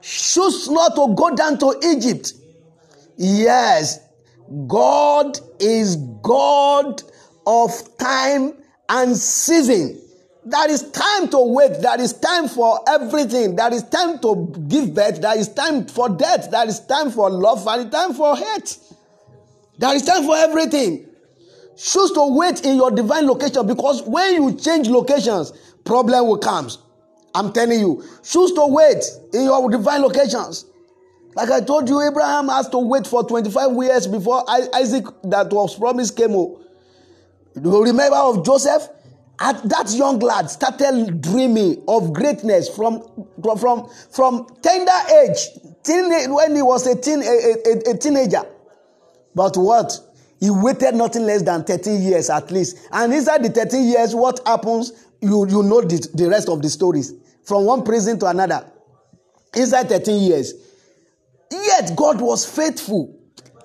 Choose 0.00 0.70
not 0.70 0.94
to 0.94 1.14
go 1.14 1.34
down 1.34 1.58
to 1.58 1.74
Egypt. 1.84 2.32
Yes, 3.16 3.98
God 4.68 5.38
is 5.58 5.96
God 6.22 7.02
of 7.46 7.98
time 7.98 8.54
and 8.88 9.16
season. 9.16 10.00
There 10.48 10.70
is 10.70 10.90
time 10.92 11.28
to 11.30 11.40
wait. 11.40 11.82
There 11.82 12.00
is 12.00 12.12
time 12.12 12.46
for 12.46 12.78
everything. 12.86 13.56
There 13.56 13.74
is 13.74 13.82
time 13.82 14.20
to 14.20 14.54
give 14.68 14.94
birth. 14.94 15.20
There 15.20 15.36
is 15.36 15.48
time 15.48 15.86
for 15.86 16.08
death. 16.08 16.52
There 16.52 16.68
is 16.68 16.78
time 16.86 17.10
for 17.10 17.28
love 17.28 17.66
and 17.66 17.90
time 17.90 18.14
for 18.14 18.36
hate. 18.36 18.78
There 19.78 19.92
is 19.92 20.02
time 20.02 20.22
for 20.24 20.36
everything. 20.36 21.04
Choose 21.76 22.12
to 22.12 22.32
wait 22.36 22.64
in 22.64 22.76
your 22.76 22.92
divine 22.92 23.26
location 23.26 23.66
because 23.66 24.02
when 24.04 24.34
you 24.34 24.54
change 24.54 24.88
locations, 24.88 25.52
problem 25.84 26.28
will 26.28 26.38
come. 26.38 26.70
I'm 27.34 27.52
telling 27.52 27.80
you, 27.80 28.04
choose 28.22 28.52
to 28.52 28.66
wait 28.68 29.02
in 29.34 29.42
your 29.46 29.68
divine 29.68 30.00
locations. 30.00 30.64
Like 31.34 31.50
I 31.50 31.60
told 31.60 31.88
you, 31.88 32.00
Abraham 32.00 32.48
has 32.50 32.68
to 32.68 32.78
wait 32.78 33.04
for 33.06 33.24
25 33.24 33.72
years 33.82 34.06
before 34.06 34.48
Isaac 34.48 35.06
that 35.24 35.50
was 35.50 35.76
promised 35.76 36.16
came. 36.16 36.30
Do 36.30 36.56
you 37.56 37.84
remember 37.84 38.16
of 38.16 38.44
Joseph? 38.44 38.88
At 39.38 39.68
that 39.68 39.92
young 39.92 40.18
lad 40.18 40.50
started 40.50 41.20
dreaming 41.20 41.84
of 41.88 42.12
greatness 42.12 42.68
from, 42.68 43.02
from, 43.58 43.88
from 44.10 44.46
tender 44.62 44.90
age, 45.22 45.38
teen, 45.82 46.32
when 46.32 46.56
he 46.56 46.62
was 46.62 46.86
a, 46.86 46.96
teen, 46.98 47.22
a, 47.22 47.26
a, 47.26 47.90
a 47.90 47.98
teenager. 47.98 48.42
But 49.34 49.56
what? 49.56 49.98
He 50.40 50.50
waited 50.50 50.94
nothing 50.94 51.24
less 51.24 51.42
than 51.42 51.64
13 51.64 52.02
years 52.02 52.30
at 52.30 52.50
least. 52.50 52.78
And 52.92 53.12
inside 53.12 53.42
the 53.42 53.50
13 53.50 53.84
years, 53.84 54.14
what 54.14 54.40
happens? 54.46 54.92
You, 55.20 55.46
you 55.48 55.62
know 55.62 55.80
the, 55.82 56.08
the 56.14 56.28
rest 56.28 56.48
of 56.48 56.62
the 56.62 56.68
stories 56.70 57.12
from 57.44 57.64
one 57.64 57.82
prison 57.84 58.18
to 58.20 58.26
another 58.26 58.66
inside 59.54 59.88
13 59.88 60.22
years. 60.22 60.54
Yet 61.50 61.92
God 61.96 62.20
was 62.20 62.44
faithful 62.44 63.15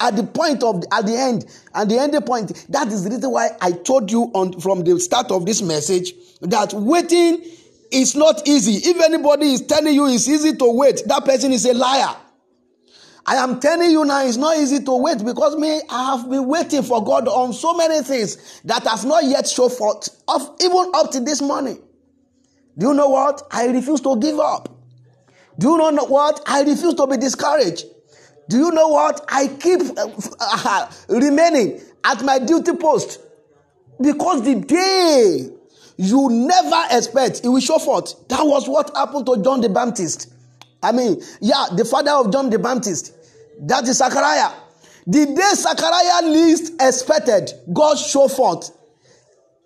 at 0.02 0.16
the 0.16 0.24
point 0.24 0.64
of 0.64 0.84
at 0.92 1.06
the 1.06 1.16
end 1.16 1.46
and 1.74 1.90
the 1.90 2.00
ending 2.00 2.22
point. 2.22 2.66
That 2.70 2.88
is 2.88 3.04
the 3.04 3.12
reason 3.12 3.32
why 3.32 3.52
I 3.62 3.72
told 3.72 4.12
you 4.12 4.32
on 4.34 4.60
from 4.60 4.84
the 4.84 5.00
start 5.00 5.32
of 5.32 5.46
this 5.46 5.62
message 5.62 6.14
that 6.42 6.74
waiting 6.74 7.44
is 7.92 8.16
not 8.16 8.48
easy. 8.48 8.90
If 8.90 9.02
anybody 9.02 9.54
is 9.54 9.62
telling 9.62 9.94
you 9.94 10.08
it's 10.08 10.28
easy 10.28 10.56
to 10.58 10.72
wait, 10.72 11.04
that 11.06 11.24
person 11.26 11.52
is 11.52 11.66
a 11.66 11.74
liar. 11.74 12.16
I 13.24 13.36
am 13.36 13.60
telling 13.60 13.92
you 13.92 14.04
now, 14.04 14.26
it's 14.26 14.38
not 14.38 14.58
easy 14.58 14.84
to 14.84 14.96
wait 14.96 15.24
because 15.24 15.56
me, 15.56 15.80
I 15.90 16.18
have 16.18 16.28
been 16.28 16.48
waiting 16.48 16.82
for 16.82 17.04
God 17.04 17.28
on 17.28 17.54
so 17.54 17.76
many 17.76 18.02
things 18.02 18.62
that 18.66 18.86
has 18.88 19.06
not 19.06 19.24
yet 19.24 19.48
shown 19.48 19.70
forth, 19.70 20.10
of 20.28 20.56
even 20.60 20.92
up 20.96 21.12
to 21.12 21.20
this 21.20 21.40
morning. 21.40 21.80
Do 22.78 22.88
you 22.88 22.94
know 22.96 23.10
what? 23.10 23.44
I 23.52 23.68
refuse 23.68 24.02
to 24.02 24.18
give 24.18 24.40
up. 24.40 24.76
Do 25.60 25.70
you 25.70 25.78
know 25.78 26.06
what? 26.06 26.42
I 26.48 26.64
refuse 26.64 26.96
to 26.96 27.06
be 27.06 27.18
discouraged. 27.18 27.86
Do 28.50 28.58
you 28.58 28.72
know 28.72 28.90
what? 28.90 29.24
I 29.30 29.48
keep 29.48 29.82
uh, 29.98 30.92
remaining 31.10 31.82
at 32.04 32.24
my 32.24 32.40
duty 32.40 32.74
post 32.74 33.20
because 34.02 34.44
the 34.44 34.56
day 34.56 35.50
you 35.98 36.30
never 36.30 36.84
expect 36.92 37.42
it 37.44 37.48
will 37.48 37.60
show 37.60 37.78
forth. 37.78 38.28
That 38.28 38.42
was 38.42 38.68
what 38.68 38.96
happened 38.96 39.26
to 39.28 39.42
John 39.44 39.62
the 39.62 39.70
Baptist. 39.70 40.32
I 40.84 40.92
mean, 40.92 41.22
yeah, 41.40 41.68
the 41.76 41.86
father 41.86 42.12
of 42.12 42.32
John 42.32 42.50
the 42.50 42.58
Baptist. 42.60 43.14
That 43.62 43.88
is 43.88 43.98
Zachariah. 43.98 44.52
The 45.06 45.26
day 45.28 45.52
Zachariah 45.54 46.28
least 46.32 46.74
expected, 46.80 47.52
God 47.72 47.96
showed 47.98 48.32
forth. 48.32 48.72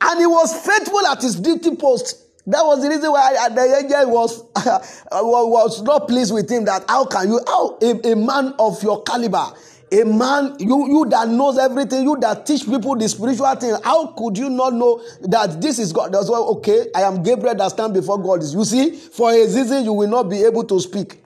And 0.01 0.19
he 0.19 0.25
was 0.25 0.53
faithful 0.65 1.05
at 1.07 1.21
his 1.21 1.35
duty 1.35 1.75
post. 1.75 2.24
That 2.47 2.63
was 2.63 2.83
the 2.83 2.89
reason 2.89 3.11
why 3.11 3.49
the 3.49 3.81
angel 3.83 4.11
was 4.11 4.43
was 5.11 5.81
not 5.81 6.07
pleased 6.07 6.33
with 6.33 6.49
him. 6.49 6.65
That 6.65 6.85
how 6.87 7.05
can 7.05 7.29
you, 7.29 7.39
how 7.47 7.77
a, 7.81 8.11
a 8.11 8.15
man 8.15 8.53
of 8.59 8.81
your 8.83 9.01
caliber, 9.01 9.47
a 9.91 10.03
man 10.03 10.55
you 10.59 10.87
you 10.87 11.05
that 11.09 11.27
knows 11.27 11.57
everything, 11.57 12.03
you 12.03 12.17
that 12.21 12.45
teach 12.45 12.65
people 12.65 12.95
the 12.95 13.09
spiritual 13.09 13.55
thing, 13.55 13.75
how 13.83 14.07
could 14.07 14.37
you 14.37 14.51
not 14.51 14.73
know 14.73 15.01
that 15.21 15.59
this 15.59 15.79
is 15.79 15.91
God? 15.91 16.13
That's 16.13 16.29
why 16.29 16.37
okay, 16.37 16.87
I 16.93 17.01
am 17.01 17.23
Gabriel 17.23 17.55
that 17.55 17.71
stand 17.71 17.95
before 17.95 18.21
God. 18.21 18.43
You 18.43 18.63
see, 18.63 18.91
for 18.91 19.31
a 19.31 19.41
reason 19.41 19.83
you 19.83 19.93
will 19.93 20.09
not 20.09 20.29
be 20.29 20.43
able 20.43 20.65
to 20.65 20.79
speak. 20.79 21.23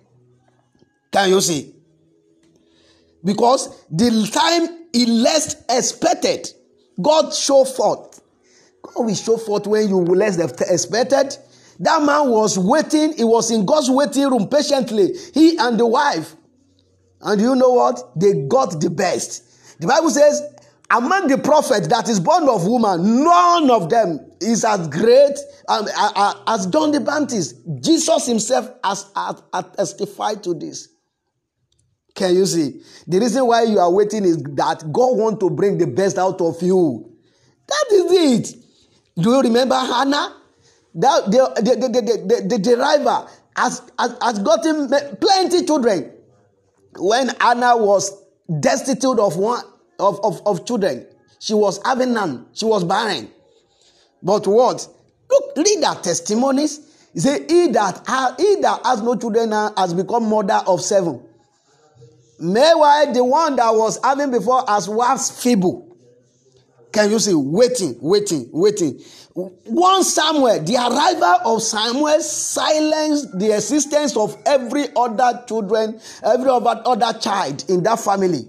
Can 1.11 1.29
you 1.29 1.41
see? 1.41 1.75
Because 3.25 3.85
the 3.89 4.09
time 4.31 4.87
he 4.93 5.05
least 5.05 5.65
expected, 5.69 6.49
God 7.01 7.33
show 7.33 7.65
forth 7.65 8.08
God 8.93 9.05
will 9.05 9.15
show 9.15 9.37
forth 9.37 9.67
when 9.67 9.87
you 9.87 9.97
less 9.97 10.37
expected. 10.37 11.37
That 11.79 12.01
man 12.03 12.29
was 12.29 12.57
waiting. 12.57 13.13
He 13.13 13.23
was 13.23 13.51
in 13.51 13.65
God's 13.65 13.89
waiting 13.89 14.29
room 14.29 14.47
patiently. 14.47 15.13
He 15.33 15.57
and 15.57 15.79
the 15.79 15.85
wife. 15.85 16.35
And 17.21 17.39
you 17.39 17.55
know 17.55 17.69
what? 17.69 18.19
They 18.19 18.33
got 18.47 18.81
the 18.81 18.89
best. 18.89 19.79
The 19.79 19.87
Bible 19.87 20.09
says, 20.09 20.41
among 20.89 21.27
the 21.27 21.37
prophets 21.37 21.87
that 21.87 22.09
is 22.09 22.19
born 22.19 22.49
of 22.49 22.65
woman, 22.65 23.23
none 23.23 23.69
of 23.69 23.89
them 23.89 24.19
is 24.41 24.65
as 24.65 24.87
great 24.87 25.37
um, 25.67 25.87
as 26.47 26.67
John 26.67 26.91
the 26.91 26.99
Baptist. 26.99 27.55
Jesus 27.81 28.25
himself 28.25 28.71
has, 28.83 29.05
has, 29.15 29.41
has 29.53 29.65
testified 29.75 30.43
to 30.43 30.53
this. 30.53 30.89
Can 32.15 32.35
you 32.35 32.45
see? 32.45 32.81
The 33.07 33.19
reason 33.19 33.45
why 33.45 33.63
you 33.63 33.79
are 33.79 33.91
waiting 33.91 34.25
is 34.25 34.37
that 34.37 34.83
God 34.91 35.17
want 35.17 35.39
to 35.41 35.49
bring 35.49 35.77
the 35.77 35.87
best 35.87 36.17
out 36.17 36.41
of 36.41 36.61
you. 36.61 37.15
That 37.67 37.85
is 37.91 38.49
it. 38.49 38.63
Do 39.17 39.29
you 39.31 39.41
remember 39.41 39.75
Hannah? 39.75 40.35
That 40.95 41.25
the, 41.25 41.53
the, 41.55 41.75
the, 41.75 42.01
the, 42.01 42.47
the, 42.49 42.57
the 42.57 42.75
driver 42.75 43.27
has, 43.55 43.81
has, 43.97 44.17
has 44.21 44.39
gotten 44.39 44.89
plenty 45.17 45.65
children. 45.65 46.11
When 46.97 47.29
Hannah 47.39 47.77
was 47.77 48.11
destitute 48.59 49.19
of 49.19 49.37
one 49.37 49.63
of, 49.99 50.19
of, 50.23 50.41
of 50.47 50.65
children, 50.65 51.05
she 51.39 51.53
was 51.53 51.79
having 51.85 52.13
none. 52.13 52.47
She 52.53 52.65
was 52.65 52.83
barren. 52.83 53.29
But 54.23 54.47
what? 54.47 54.87
Look, 55.29 55.57
read 55.57 55.83
her 55.83 56.01
testimonies. 56.01 56.81
He 57.13 57.19
say, 57.19 57.45
he 57.47 57.67
that, 57.69 58.03
he 58.37 58.55
that 58.61 58.81
has 58.85 59.01
no 59.01 59.15
children 59.15 59.51
now 59.51 59.73
has 59.77 59.93
become 59.93 60.29
mother 60.29 60.61
of 60.65 60.81
seven. 60.81 61.23
Meanwhile, 62.39 63.13
the 63.13 63.23
one 63.23 63.55
that 63.57 63.69
was 63.75 63.99
having 64.03 64.31
before 64.31 64.63
as 64.69 64.87
was 64.89 65.29
feeble. 65.43 65.88
Can 66.91 67.11
you 67.11 67.19
see? 67.19 67.33
Waiting, 67.33 67.97
waiting, 68.01 68.49
waiting. 68.51 68.99
One 69.33 70.03
Samuel, 70.03 70.61
the 70.63 70.75
arrival 70.75 71.53
of 71.53 71.61
Samuel 71.61 72.19
silenced 72.19 73.37
the 73.37 73.55
existence 73.55 74.17
of 74.17 74.35
every 74.45 74.87
other 74.95 75.43
children, 75.47 75.99
every 76.23 76.49
other 76.49 77.19
child 77.19 77.63
in 77.69 77.83
that 77.83 77.99
family. 77.99 78.47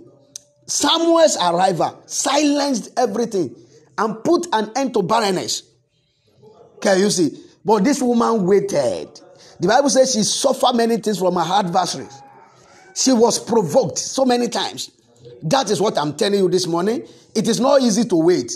Samuel's 0.67 1.37
arrival 1.37 2.03
silenced 2.07 2.99
everything 2.99 3.55
and 3.99 4.25
put 4.25 4.47
an 4.53 4.73
end 4.75 4.95
to 4.95 5.03
barrenness. 5.03 5.63
Can 6.81 6.99
you 6.99 7.11
see? 7.11 7.39
But 7.65 7.85
this 7.85 8.01
woman 8.01 8.47
waited. 8.47 9.09
The 9.61 9.69
Bible 9.69 9.91
says 9.91 10.15
she 10.15 10.23
suffered 10.23 10.75
many 10.75 10.97
things 10.97 11.19
from 11.19 11.35
her 11.35 11.55
adversaries. 11.55 12.23
She 12.95 13.13
was 13.13 13.39
provoked 13.39 13.99
so 13.99 14.25
many 14.25 14.49
times. 14.49 14.91
That 15.43 15.71
is 15.71 15.81
what 15.81 15.99
I'm 15.99 16.17
telling 16.17 16.39
you 16.39 16.49
this 16.49 16.67
morning. 16.67 17.07
It 17.35 17.49
is 17.49 17.61
not 17.61 17.83
easy 17.83 18.05
to 18.05 18.17
wait. 18.17 18.53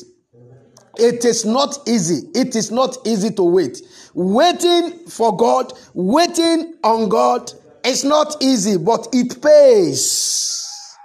It 0.97 1.25
is 1.25 1.45
not 1.45 1.79
easy. 1.89 2.29
It 2.35 2.55
is 2.55 2.71
not 2.71 2.97
easy 3.05 3.31
to 3.31 3.43
wait. 3.43 3.83
Waiting 4.15 5.07
for 5.09 5.37
God, 5.37 5.73
waiting 5.93 6.75
on 6.85 7.09
God 7.09 7.51
is 7.85 8.05
not 8.05 8.37
easy, 8.41 8.77
but 8.79 9.09
it 9.13 9.43
pays. 9.43 10.97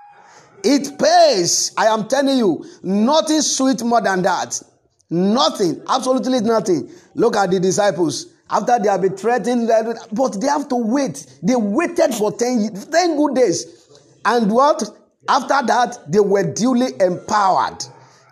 It 0.63 0.99
pays. 0.99 1.71
I 1.77 1.87
am 1.87 2.07
telling 2.07 2.37
you, 2.37 2.65
nothing 2.83 3.41
sweet 3.41 3.83
more 3.83 4.01
than 4.01 4.21
that. 4.23 4.61
Nothing, 5.09 5.81
absolutely 5.89 6.41
nothing. 6.41 6.91
Look 7.15 7.35
at 7.35 7.49
the 7.49 7.59
disciples. 7.59 8.27
After 8.51 8.77
they 8.79 8.89
have 8.89 9.01
been 9.01 9.15
threatened, 9.15 9.69
but 10.11 10.41
they 10.41 10.47
have 10.47 10.67
to 10.69 10.75
wait. 10.75 11.25
They 11.41 11.55
waited 11.55 12.13
for 12.13 12.31
10, 12.31 12.73
10 12.91 13.17
good 13.17 13.35
days. 13.35 13.87
And 14.25 14.51
what? 14.51 14.83
After 15.27 15.65
that, 15.67 15.97
they 16.07 16.19
were 16.19 16.43
duly 16.53 16.88
empowered. 16.99 17.83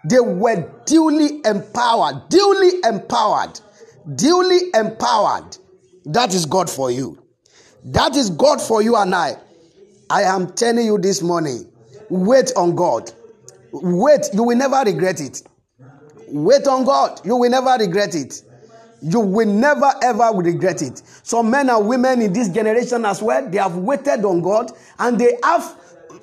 They 0.10 0.20
were 0.20 0.72
duly 0.86 1.41
empowered. 1.44 2.29
Duly 2.29 2.79
empowered. 2.84 3.60
Duly 4.15 4.60
empowered. 4.74 5.58
That 6.06 6.34
is 6.34 6.46
God 6.46 6.70
for 6.70 6.89
you. 6.89 7.22
That 7.84 8.15
is 8.15 8.29
God 8.29 8.62
for 8.62 8.82
you 8.82 8.96
and 8.96 9.13
I. 9.13 9.38
I 10.10 10.24
am 10.24 10.53
telling 10.53 10.86
you 10.86 10.98
this 10.98 11.22
morning 11.22 11.67
wait 12.10 12.51
on 12.56 12.75
God. 12.75 13.12
Wait, 13.72 14.22
you 14.34 14.44
will 14.44 14.56
never 14.58 14.82
regret 14.86 15.20
it. 15.20 15.41
Wait 16.29 16.65
on 16.67 16.86
God. 16.86 17.20
You 17.25 17.36
will 17.36 17.50
never 17.50 17.75
regret 17.77 18.15
it. 18.15 18.44
You 19.01 19.20
will 19.20 19.48
never 19.48 19.91
ever 20.01 20.32
regret 20.34 20.82
it. 20.82 21.01
Some 21.24 21.51
men 21.51 21.70
and 21.70 21.88
women 21.88 22.22
in 22.22 22.34
this 22.34 22.50
generation 22.50 23.06
as 23.06 23.22
well, 23.22 23.48
they 23.50 23.58
have 23.58 23.75
waited 23.75 24.24
on 24.25 24.41
God 24.41 24.72
and 25.00 25.20
they 25.20 25.38
have 25.44 25.75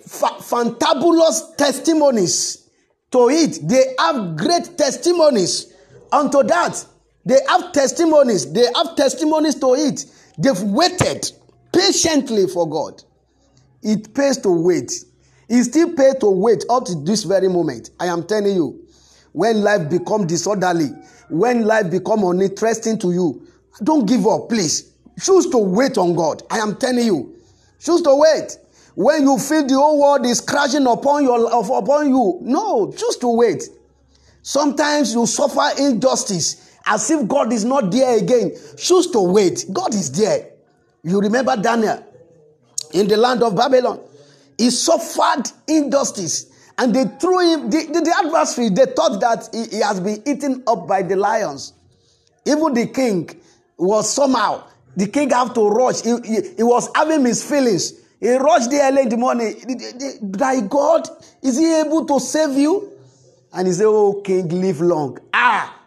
fa- 0.06 0.38
fantabulous 0.40 1.56
testimonies 1.56 2.68
to 3.10 3.28
it. 3.30 3.58
They 3.62 3.94
have 3.98 4.36
great 4.36 4.76
testimonies 4.76 5.72
unto 6.12 6.42
that. 6.44 6.84
They 7.24 7.38
have 7.48 7.72
testimonies. 7.72 8.52
They 8.52 8.66
have 8.74 8.96
testimonies 8.96 9.54
to 9.56 9.74
it. 9.74 10.04
They've 10.38 10.62
waited 10.62 11.30
patiently 11.72 12.46
for 12.48 12.68
God. 12.68 13.02
It 13.82 14.14
pays 14.14 14.38
to 14.38 14.50
wait. 14.50 14.92
It 15.48 15.64
still 15.64 15.94
pays 15.94 16.14
to 16.20 16.30
wait 16.30 16.64
up 16.70 16.84
to 16.86 16.94
this 17.04 17.24
very 17.24 17.48
moment. 17.48 17.90
I 18.00 18.06
am 18.06 18.26
telling 18.26 18.54
you 18.54 18.84
when 19.34 19.62
life 19.62 19.90
become 19.90 20.26
disorderly 20.26 20.88
when 21.28 21.66
life 21.66 21.90
become 21.90 22.22
uninteresting 22.24 22.98
to 22.98 23.12
you 23.12 23.46
don't 23.82 24.06
give 24.06 24.26
up 24.26 24.48
please 24.48 24.94
choose 25.20 25.46
to 25.50 25.58
wait 25.58 25.98
on 25.98 26.14
god 26.14 26.42
i 26.50 26.58
am 26.58 26.76
telling 26.76 27.04
you 27.04 27.36
choose 27.80 28.00
to 28.00 28.14
wait 28.14 28.56
when 28.94 29.22
you 29.22 29.38
feel 29.38 29.66
the 29.66 29.74
whole 29.74 30.00
world 30.00 30.24
is 30.26 30.40
crashing 30.40 30.86
upon 30.86 31.24
your 31.24 31.46
upon 31.78 32.08
you 32.08 32.38
no 32.42 32.90
choose 32.92 33.16
to 33.16 33.28
wait 33.28 33.68
sometimes 34.42 35.14
you 35.14 35.26
suffer 35.26 35.68
injustice 35.80 36.76
as 36.86 37.10
if 37.10 37.26
god 37.26 37.52
is 37.52 37.64
not 37.64 37.90
there 37.90 38.18
again 38.18 38.52
choose 38.76 39.08
to 39.10 39.20
wait 39.20 39.64
god 39.72 39.92
is 39.94 40.12
there 40.12 40.50
you 41.02 41.20
remember 41.20 41.56
daniel 41.56 42.04
in 42.92 43.08
the 43.08 43.16
land 43.16 43.42
of 43.42 43.56
babylon 43.56 44.00
he 44.58 44.70
suffered 44.70 45.44
injustice 45.66 46.46
and 46.78 46.94
they 46.94 47.04
threw 47.04 47.38
him, 47.40 47.70
the, 47.70 47.86
the, 47.86 48.00
the 48.00 48.14
adversary, 48.24 48.68
they 48.68 48.86
thought 48.86 49.20
that 49.20 49.48
he, 49.52 49.76
he, 49.76 49.80
has 49.82 50.00
been 50.00 50.22
eaten 50.26 50.62
up 50.66 50.88
by 50.88 51.02
the 51.02 51.14
lions. 51.16 51.72
Even 52.44 52.74
the 52.74 52.86
king 52.86 53.30
was 53.78 54.12
somehow, 54.12 54.64
the 54.96 55.06
king 55.06 55.30
have 55.30 55.54
to 55.54 55.68
rush. 55.68 56.02
He, 56.02 56.16
he, 56.24 56.40
he 56.56 56.62
was 56.62 56.88
having 56.94 57.24
his 57.24 57.48
feelings. 57.48 57.92
He 58.24 58.34
rushed 58.36 58.70
there 58.70 58.90
early 58.90 59.02
in 59.02 59.10
the 59.10 59.18
morning. 59.18 59.54
Thy 60.22 60.62
God, 60.62 61.06
is 61.42 61.58
he 61.58 61.78
able 61.78 62.06
to 62.06 62.18
save 62.18 62.56
you? 62.56 62.90
And 63.52 63.66
he 63.68 63.74
said, 63.74 63.84
Oh, 63.84 64.22
king, 64.24 64.48
live 64.48 64.80
long. 64.80 65.18
Ah, 65.34 65.78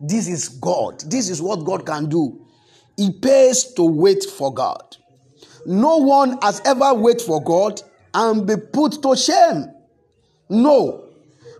this 0.00 0.26
is 0.26 0.48
God. 0.48 1.02
This 1.02 1.28
is 1.28 1.40
what 1.40 1.64
God 1.64 1.86
can 1.86 2.08
do. 2.08 2.44
It 2.98 3.22
pays 3.22 3.72
to 3.74 3.84
wait 3.84 4.24
for 4.24 4.52
God. 4.52 4.96
No 5.66 5.98
one 5.98 6.36
has 6.42 6.60
ever 6.64 6.94
waited 6.94 7.22
for 7.22 7.40
God 7.40 7.80
and 8.12 8.44
be 8.44 8.56
put 8.56 9.00
to 9.00 9.14
shame. 9.14 9.66
No. 10.48 11.04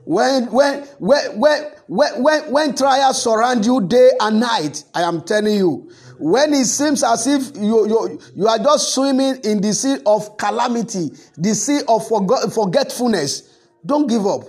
When 0.05 0.51
when 0.51 0.83
when 0.99 1.39
when 1.39 1.63
when 1.87 2.23
when, 2.25 2.51
when 2.51 2.75
trials 2.75 3.23
surround 3.23 3.65
you 3.65 3.87
day 3.87 4.11
and 4.21 4.41
night, 4.41 4.83
I 4.95 5.03
am 5.03 5.23
telling 5.23 5.55
you, 5.55 5.93
when 6.19 6.53
it 6.53 6.67
seems 6.67 7.03
as 7.03 7.27
if 7.27 7.57
you 7.57 7.89
you 7.89 8.21
you 8.35 8.47
are 8.47 8.59
just 8.59 8.95
swimming 8.95 9.37
in 9.45 9.61
the 9.61 9.73
sea 9.73 9.99
of 10.07 10.37
calamity, 10.37 11.11
the 11.37 11.55
sea 11.55 11.81
of 11.89 12.07
forgetfulness, 12.53 13.59
don't 13.85 14.07
give 14.09 14.27
up. 14.27 14.43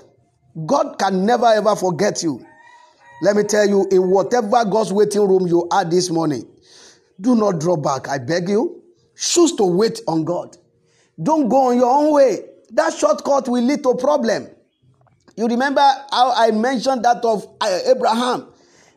God 0.65 0.97
can 0.99 1.25
never 1.25 1.47
ever 1.47 1.75
forget 1.75 2.23
you. 2.23 2.45
Let 3.21 3.35
me 3.35 3.43
tell 3.43 3.67
you, 3.67 3.87
in 3.91 4.09
whatever 4.09 4.63
God's 4.65 4.91
waiting 4.91 5.27
room 5.27 5.47
you 5.47 5.67
are 5.71 5.85
this 5.85 6.09
morning, 6.09 6.47
do 7.19 7.35
not 7.35 7.59
draw 7.59 7.77
back. 7.77 8.07
I 8.07 8.17
beg 8.17 8.49
you. 8.49 8.83
Choose 9.17 9.53
to 9.55 9.63
wait 9.63 10.01
on 10.07 10.25
God. 10.25 10.57
Don't 11.21 11.47
go 11.47 11.69
on 11.69 11.77
your 11.77 11.89
own 11.89 12.13
way. 12.13 12.39
That 12.71 12.93
shortcut 12.93 13.47
will 13.47 13.63
lead 13.63 13.83
to 13.83 13.95
problem. 13.95 14.49
You 15.37 15.47
remember 15.47 15.81
how 16.11 16.33
I 16.35 16.51
mentioned 16.51 17.03
that 17.05 17.23
of 17.23 17.47
uh, 17.61 17.79
Abraham. 17.87 18.47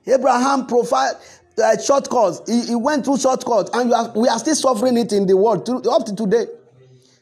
Abraham 0.06 0.66
profiled 0.66 1.16
uh, 1.58 1.78
shortcuts. 1.80 2.42
He, 2.46 2.66
he 2.68 2.74
went 2.74 3.04
through 3.04 3.18
shortcuts, 3.18 3.70
and 3.74 3.92
are, 3.92 4.12
we 4.14 4.28
are 4.28 4.38
still 4.38 4.54
suffering 4.54 4.96
it 4.96 5.12
in 5.12 5.26
the 5.26 5.36
world 5.36 5.66
to, 5.66 5.76
up 5.90 6.04
to 6.06 6.14
today. 6.14 6.46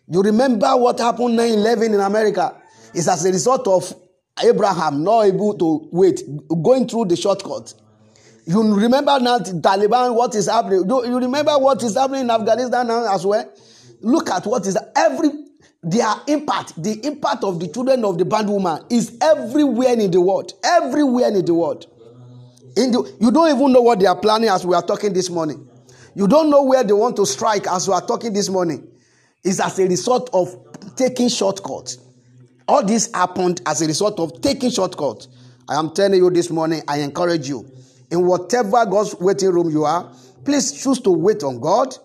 You 0.08 0.22
remember 0.22 0.76
what 0.76 0.98
happened 0.98 1.36
9 1.36 1.52
11 1.52 1.94
in 1.94 2.00
America? 2.00 2.54
It's 2.94 3.08
as 3.08 3.24
a 3.24 3.32
result 3.32 3.66
of 3.66 3.92
Abraham 4.42 5.02
not 5.02 5.22
able 5.22 5.54
to 5.58 5.88
wait, 5.90 6.22
going 6.62 6.88
through 6.88 7.06
the 7.06 7.16
shortcut. 7.16 7.74
You 8.46 8.62
remember 8.74 9.18
now 9.18 9.38
Taliban, 9.38 10.14
what 10.14 10.34
is 10.36 10.46
happening? 10.48 10.88
You 10.88 11.18
remember 11.18 11.58
what 11.58 11.82
is 11.82 11.96
happening 11.96 12.20
in 12.22 12.30
Afghanistan 12.30 12.86
now 12.86 13.12
as 13.12 13.26
well? 13.26 13.50
Look 14.00 14.30
at 14.30 14.46
what 14.46 14.66
is 14.66 14.78
every 14.94 15.30
their 15.82 16.12
impact, 16.26 16.80
the 16.82 17.04
impact 17.06 17.44
of 17.44 17.60
the 17.60 17.68
children 17.68 18.04
of 18.04 18.18
the 18.18 18.24
bondwoman 18.24 18.84
is 18.90 19.16
everywhere 19.20 19.98
in 19.98 20.10
the 20.10 20.20
world. 20.20 20.52
Everywhere 20.64 21.28
in 21.28 21.44
the 21.44 21.54
world. 21.54 21.86
The, 22.76 23.16
you 23.20 23.30
don't 23.30 23.56
even 23.56 23.72
know 23.72 23.80
what 23.80 23.98
they 23.98 24.06
are 24.06 24.18
planning 24.18 24.48
as 24.48 24.64
we 24.64 24.74
are 24.74 24.82
talking 24.82 25.12
this 25.12 25.30
morning. 25.30 25.68
You 26.14 26.28
don't 26.28 26.50
know 26.50 26.62
where 26.62 26.84
they 26.84 26.92
want 26.92 27.16
to 27.16 27.26
strike 27.26 27.66
as 27.66 27.88
we 27.88 27.94
are 27.94 28.06
talking 28.06 28.32
this 28.32 28.48
morning. 28.48 28.86
It's 29.42 29.60
as 29.60 29.78
a 29.78 29.88
result 29.88 30.30
of 30.32 30.56
taking 30.96 31.28
shortcuts. 31.28 31.98
All 32.68 32.84
this 32.84 33.12
happened 33.12 33.62
as 33.66 33.82
a 33.82 33.86
result 33.86 34.18
of 34.20 34.40
taking 34.40 34.70
shortcuts. 34.70 35.28
I 35.68 35.74
am 35.74 35.90
telling 35.94 36.22
you 36.22 36.30
this 36.30 36.50
morning, 36.50 36.82
I 36.86 37.00
encourage 37.00 37.48
you. 37.48 37.68
In 38.10 38.24
whatever 38.26 38.84
God's 38.86 39.14
waiting 39.16 39.50
room 39.50 39.70
you 39.70 39.84
are, 39.84 40.10
please 40.44 40.80
choose 40.82 41.00
to 41.00 41.10
wait 41.10 41.42
on 41.42 41.60
God 41.60 41.96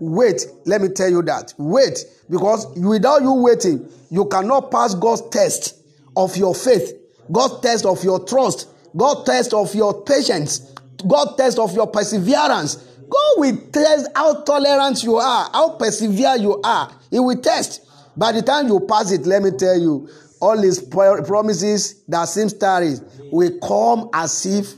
Wait, 0.00 0.46
let 0.64 0.80
me 0.80 0.88
tell 0.88 1.10
you 1.10 1.22
that. 1.22 1.52
Wait, 1.58 2.06
because 2.30 2.66
without 2.78 3.20
you 3.20 3.34
waiting, 3.34 3.86
you 4.10 4.24
cannot 4.24 4.70
pass 4.70 4.94
God's 4.94 5.28
test 5.28 5.76
of 6.16 6.36
your 6.36 6.54
faith, 6.54 6.94
God's 7.30 7.60
test 7.60 7.84
of 7.84 8.02
your 8.02 8.24
trust, 8.24 8.68
God's 8.96 9.24
test 9.24 9.54
of 9.54 9.74
your 9.74 10.02
patience, 10.04 10.72
God's 11.06 11.36
test 11.36 11.58
of 11.58 11.74
your 11.74 11.86
perseverance. 11.86 12.76
God 12.76 13.32
will 13.38 13.56
test 13.72 14.08
how 14.14 14.42
tolerant 14.42 15.02
you 15.02 15.16
are, 15.16 15.50
how 15.52 15.70
persevere 15.76 16.36
you 16.36 16.60
are. 16.62 16.92
He 17.10 17.18
will 17.18 17.40
test. 17.40 17.86
By 18.16 18.32
the 18.32 18.42
time 18.42 18.68
you 18.68 18.80
pass 18.80 19.10
it, 19.10 19.26
let 19.26 19.42
me 19.42 19.50
tell 19.50 19.78
you, 19.78 20.08
all 20.40 20.58
his 20.58 20.80
promises 20.80 22.02
that 22.08 22.24
seem 22.24 22.48
starry 22.48 22.94
will 23.30 23.58
come 23.60 24.08
as 24.12 24.46
if 24.46 24.74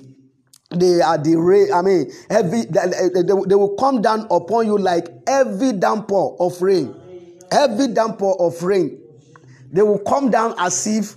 they 0.70 1.00
are 1.00 1.18
the 1.18 1.36
rain 1.36 1.72
i 1.72 1.82
mean 1.82 2.10
heavy 2.30 2.62
they, 2.64 3.22
they, 3.22 3.54
will 3.54 3.76
come 3.76 4.00
down 4.00 4.26
upon 4.30 4.66
you 4.66 4.78
like 4.78 5.06
heavy 5.28 5.72
downpour 5.72 6.36
of 6.40 6.60
rain 6.62 6.94
heavy 7.50 7.88
downpour 7.88 8.40
of 8.40 8.62
rain 8.62 8.98
they 9.70 9.82
will 9.82 9.98
come 9.98 10.30
down 10.30 10.54
as 10.58 10.86
if 10.86 11.14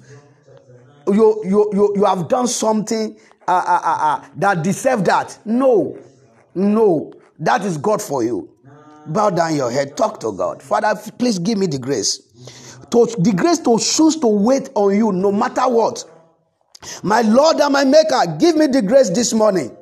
you 1.08 1.42
you 1.46 1.70
you, 1.74 1.94
you 1.98 2.06
have 2.06 2.28
done 2.28 2.48
something 2.48 3.18
uh, 3.48 3.52
uh, 3.52 3.82
uh, 3.84 3.98
uh, 4.02 4.26
that 4.38 4.64
deserve 4.64 5.06
that. 5.06 5.38
No. 5.46 5.98
No. 6.54 7.14
That 7.40 7.64
is 7.66 7.78
god 7.78 8.02
for 8.02 8.24
you. 8.24 8.50
Bow 9.08 9.30
down 9.30 9.56
your 9.56 9.72
head. 9.72 9.96
Talk 9.98 10.20
to 10.22 10.32
god. 10.32 10.62
Father 10.64 11.00
please 11.18 11.38
give 11.40 11.58
me 11.58 11.68
the 11.68 11.80
grace 11.80 12.22
to 12.92 13.06
the 13.20 13.34
grace 13.34 13.60
to 13.60 13.78
choose 13.78 14.16
to 14.18 14.28
wait 14.28 14.70
on 14.76 14.96
you 14.96 15.12
no 15.12 15.32
matter 15.32 15.68
what. 15.68 16.04
My 17.04 17.22
Lord 17.22 17.60
and 17.60 17.74
my 17.74 17.84
Maker, 17.84 18.38
give 18.40 18.56
me 18.56 18.68
the 18.68 18.82
grace 18.82 19.10
this 19.10 19.34
morning. 19.34 19.76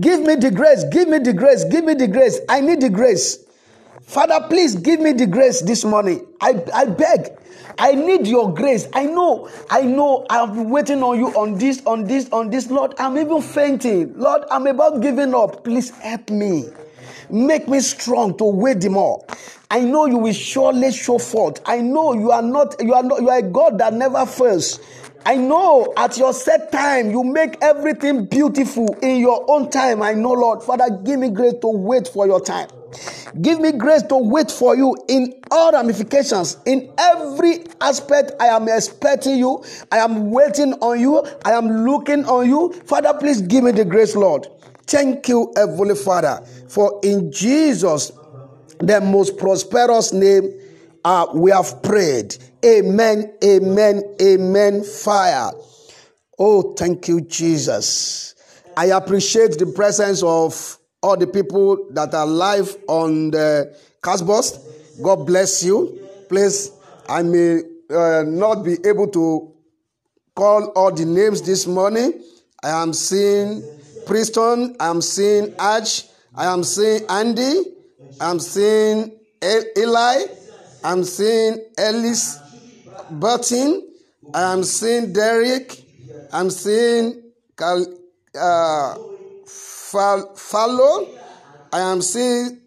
Give 0.00 0.20
me 0.20 0.36
the 0.36 0.50
grace, 0.50 0.84
give 0.90 1.08
me 1.08 1.18
the 1.18 1.32
grace, 1.32 1.64
give 1.64 1.84
me 1.84 1.94
the 1.94 2.08
grace. 2.08 2.38
I 2.48 2.60
need 2.60 2.80
the 2.80 2.88
grace. 2.88 3.43
Father, 4.06 4.46
please 4.48 4.76
give 4.76 5.00
me 5.00 5.12
the 5.12 5.26
grace 5.26 5.62
this 5.62 5.84
morning. 5.84 6.26
I, 6.40 6.62
I 6.72 6.84
beg. 6.84 7.38
I 7.78 7.92
need 7.92 8.26
your 8.26 8.52
grace. 8.52 8.86
I 8.92 9.06
know, 9.06 9.50
I 9.70 9.82
know 9.82 10.26
I've 10.30 10.54
been 10.54 10.70
waiting 10.70 11.02
on 11.02 11.18
you 11.18 11.28
on 11.28 11.58
this, 11.58 11.84
on 11.86 12.04
this, 12.04 12.28
on 12.30 12.50
this. 12.50 12.70
Lord, 12.70 12.94
I'm 12.98 13.18
even 13.18 13.42
fainting. 13.42 14.16
Lord, 14.16 14.42
I'm 14.50 14.66
about 14.66 15.00
giving 15.00 15.34
up. 15.34 15.64
Please 15.64 15.90
help 15.90 16.30
me. 16.30 16.66
Make 17.30 17.66
me 17.66 17.80
strong 17.80 18.36
to 18.38 18.44
wait 18.44 18.80
them 18.80 18.96
all. 18.96 19.26
I 19.70 19.80
know 19.80 20.06
you 20.06 20.18
will 20.18 20.32
surely 20.32 20.92
show 20.92 21.18
forth. 21.18 21.60
I 21.66 21.80
know 21.80 22.12
you 22.12 22.30
are 22.30 22.42
not, 22.42 22.76
you 22.80 22.94
are 22.94 23.02
not, 23.02 23.22
you 23.22 23.30
are 23.30 23.38
a 23.38 23.42
God 23.42 23.78
that 23.78 23.94
never 23.94 24.24
fails. 24.26 24.78
I 25.26 25.36
know 25.36 25.92
at 25.96 26.18
your 26.18 26.34
set 26.34 26.70
time 26.70 27.10
you 27.10 27.24
make 27.24 27.56
everything 27.62 28.26
beautiful 28.26 28.94
in 29.02 29.18
your 29.20 29.44
own 29.50 29.70
time. 29.70 30.02
I 30.02 30.12
know, 30.12 30.32
Lord. 30.32 30.62
Father, 30.62 30.90
give 31.02 31.18
me 31.18 31.30
grace 31.30 31.54
to 31.62 31.68
wait 31.68 32.06
for 32.06 32.26
your 32.26 32.40
time. 32.40 32.68
Give 33.40 33.60
me 33.60 33.72
grace 33.72 34.02
to 34.04 34.16
wait 34.16 34.50
for 34.50 34.76
you 34.76 34.96
in 35.08 35.34
all 35.50 35.72
ramifications, 35.72 36.58
in 36.66 36.92
every 36.98 37.64
aspect. 37.80 38.32
I 38.40 38.46
am 38.46 38.68
expecting 38.68 39.38
you. 39.38 39.64
I 39.90 39.98
am 39.98 40.30
waiting 40.30 40.74
on 40.74 41.00
you. 41.00 41.26
I 41.44 41.52
am 41.52 41.84
looking 41.84 42.24
on 42.26 42.48
you. 42.48 42.72
Father, 42.86 43.14
please 43.14 43.42
give 43.42 43.64
me 43.64 43.72
the 43.72 43.84
grace, 43.84 44.14
Lord. 44.14 44.46
Thank 44.86 45.28
you, 45.28 45.52
Heavenly 45.56 45.94
Father, 45.94 46.44
for 46.68 47.00
in 47.02 47.32
Jesus, 47.32 48.12
the 48.78 49.00
most 49.00 49.38
prosperous 49.38 50.12
name, 50.12 50.52
uh, 51.04 51.26
we 51.34 51.50
have 51.50 51.82
prayed. 51.82 52.36
Amen, 52.64 53.32
amen, 53.42 54.02
amen. 54.20 54.84
Fire. 54.84 55.50
Oh, 56.38 56.74
thank 56.74 57.08
you, 57.08 57.20
Jesus. 57.20 58.34
I 58.76 58.86
appreciate 58.86 59.58
the 59.58 59.66
presence 59.66 60.22
of 60.22 60.78
all 61.04 61.18
the 61.18 61.26
people 61.26 61.86
that 61.90 62.14
are 62.14 62.26
live 62.26 62.74
on 62.88 63.30
the 63.30 63.76
Castbox. 64.02 64.58
God 65.02 65.26
bless 65.26 65.62
you. 65.62 66.00
Please, 66.30 66.72
I 67.06 67.22
may 67.22 67.60
uh, 67.90 68.24
not 68.26 68.64
be 68.64 68.78
able 68.86 69.08
to 69.08 69.52
call 70.34 70.68
all 70.74 70.90
the 70.90 71.04
names 71.04 71.42
this 71.42 71.66
morning. 71.66 72.24
I 72.62 72.70
am 72.82 72.94
seeing 72.94 73.62
Preston. 74.06 74.76
I 74.80 74.88
am 74.88 75.02
seeing 75.02 75.54
Arch. 75.58 76.04
I 76.34 76.46
am 76.46 76.64
seeing 76.64 77.02
Andy. 77.10 77.52
I 78.18 78.30
am 78.30 78.40
seeing 78.40 79.12
Eli. 79.76 80.24
I'm 80.82 81.04
seeing 81.04 81.66
Ellis 81.76 82.38
Burton. 83.10 83.92
I 84.32 84.54
am 84.54 84.64
seeing 84.64 85.12
Derek. 85.12 85.84
I'm 86.32 86.48
seeing 86.48 87.22
Cal, 87.58 87.84
uh, 88.40 88.96
Fallow. 89.94 91.08
I 91.72 91.80
am 91.80 92.02
seeing 92.02 92.60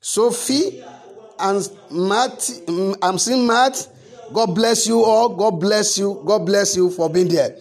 Sophie 0.00 0.82
and 1.38 1.68
Matt. 1.90 2.50
I'm 3.02 3.18
seeing 3.18 3.46
Matt. 3.46 3.88
God 4.32 4.54
bless 4.54 4.86
you 4.86 5.02
all. 5.02 5.30
God 5.30 5.60
bless 5.60 5.98
you. 5.98 6.22
God 6.26 6.46
bless 6.46 6.76
you 6.76 6.90
for 6.90 7.08
being 7.08 7.28
there. 7.28 7.56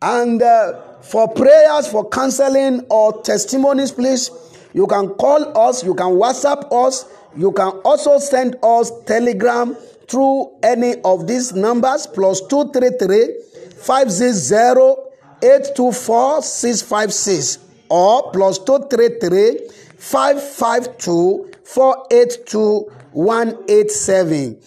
And 0.00 0.42
uh, 0.42 0.80
for 1.02 1.28
prayers, 1.28 1.88
for 1.88 2.08
counseling, 2.08 2.84
or 2.90 3.22
testimonies, 3.22 3.92
please, 3.92 4.30
you 4.72 4.86
can 4.86 5.08
call 5.10 5.56
us. 5.58 5.84
You 5.84 5.94
can 5.94 6.08
WhatsApp 6.08 6.72
us. 6.72 7.06
You 7.36 7.52
can 7.52 7.68
also 7.84 8.18
send 8.18 8.56
us 8.62 8.90
Telegram 9.04 9.74
through 10.08 10.58
any 10.62 11.00
of 11.04 11.26
these 11.26 11.54
numbers 11.54 12.06
plus 12.06 12.40
233 12.46 13.42
560 13.76 15.12
824 15.42 16.42
656 16.42 17.61
or 17.92 18.32
plus 18.32 18.58
233 18.58 19.68
552 19.98 21.50
482 21.62 22.90
187. 23.12 24.58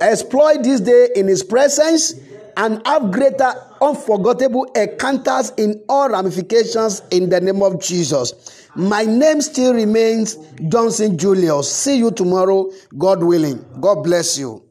Exploit 0.00 0.62
this 0.62 0.80
day 0.80 1.10
in 1.14 1.28
His 1.28 1.44
presence 1.44 2.14
and 2.56 2.80
have 2.86 3.10
greater 3.12 3.52
unforgettable 3.82 4.64
encounters 4.74 5.52
in 5.58 5.82
all 5.90 6.08
ramifications 6.08 7.02
in 7.10 7.28
the 7.28 7.38
name 7.38 7.62
of 7.62 7.82
Jesus. 7.82 8.66
My 8.74 9.04
name 9.04 9.42
still 9.42 9.74
remains 9.74 10.36
Johnson 10.68 11.18
Julius. 11.18 11.70
See 11.70 11.98
you 11.98 12.10
tomorrow, 12.10 12.70
God 12.96 13.22
willing. 13.22 13.62
God 13.78 14.02
bless 14.02 14.38
you. 14.38 14.62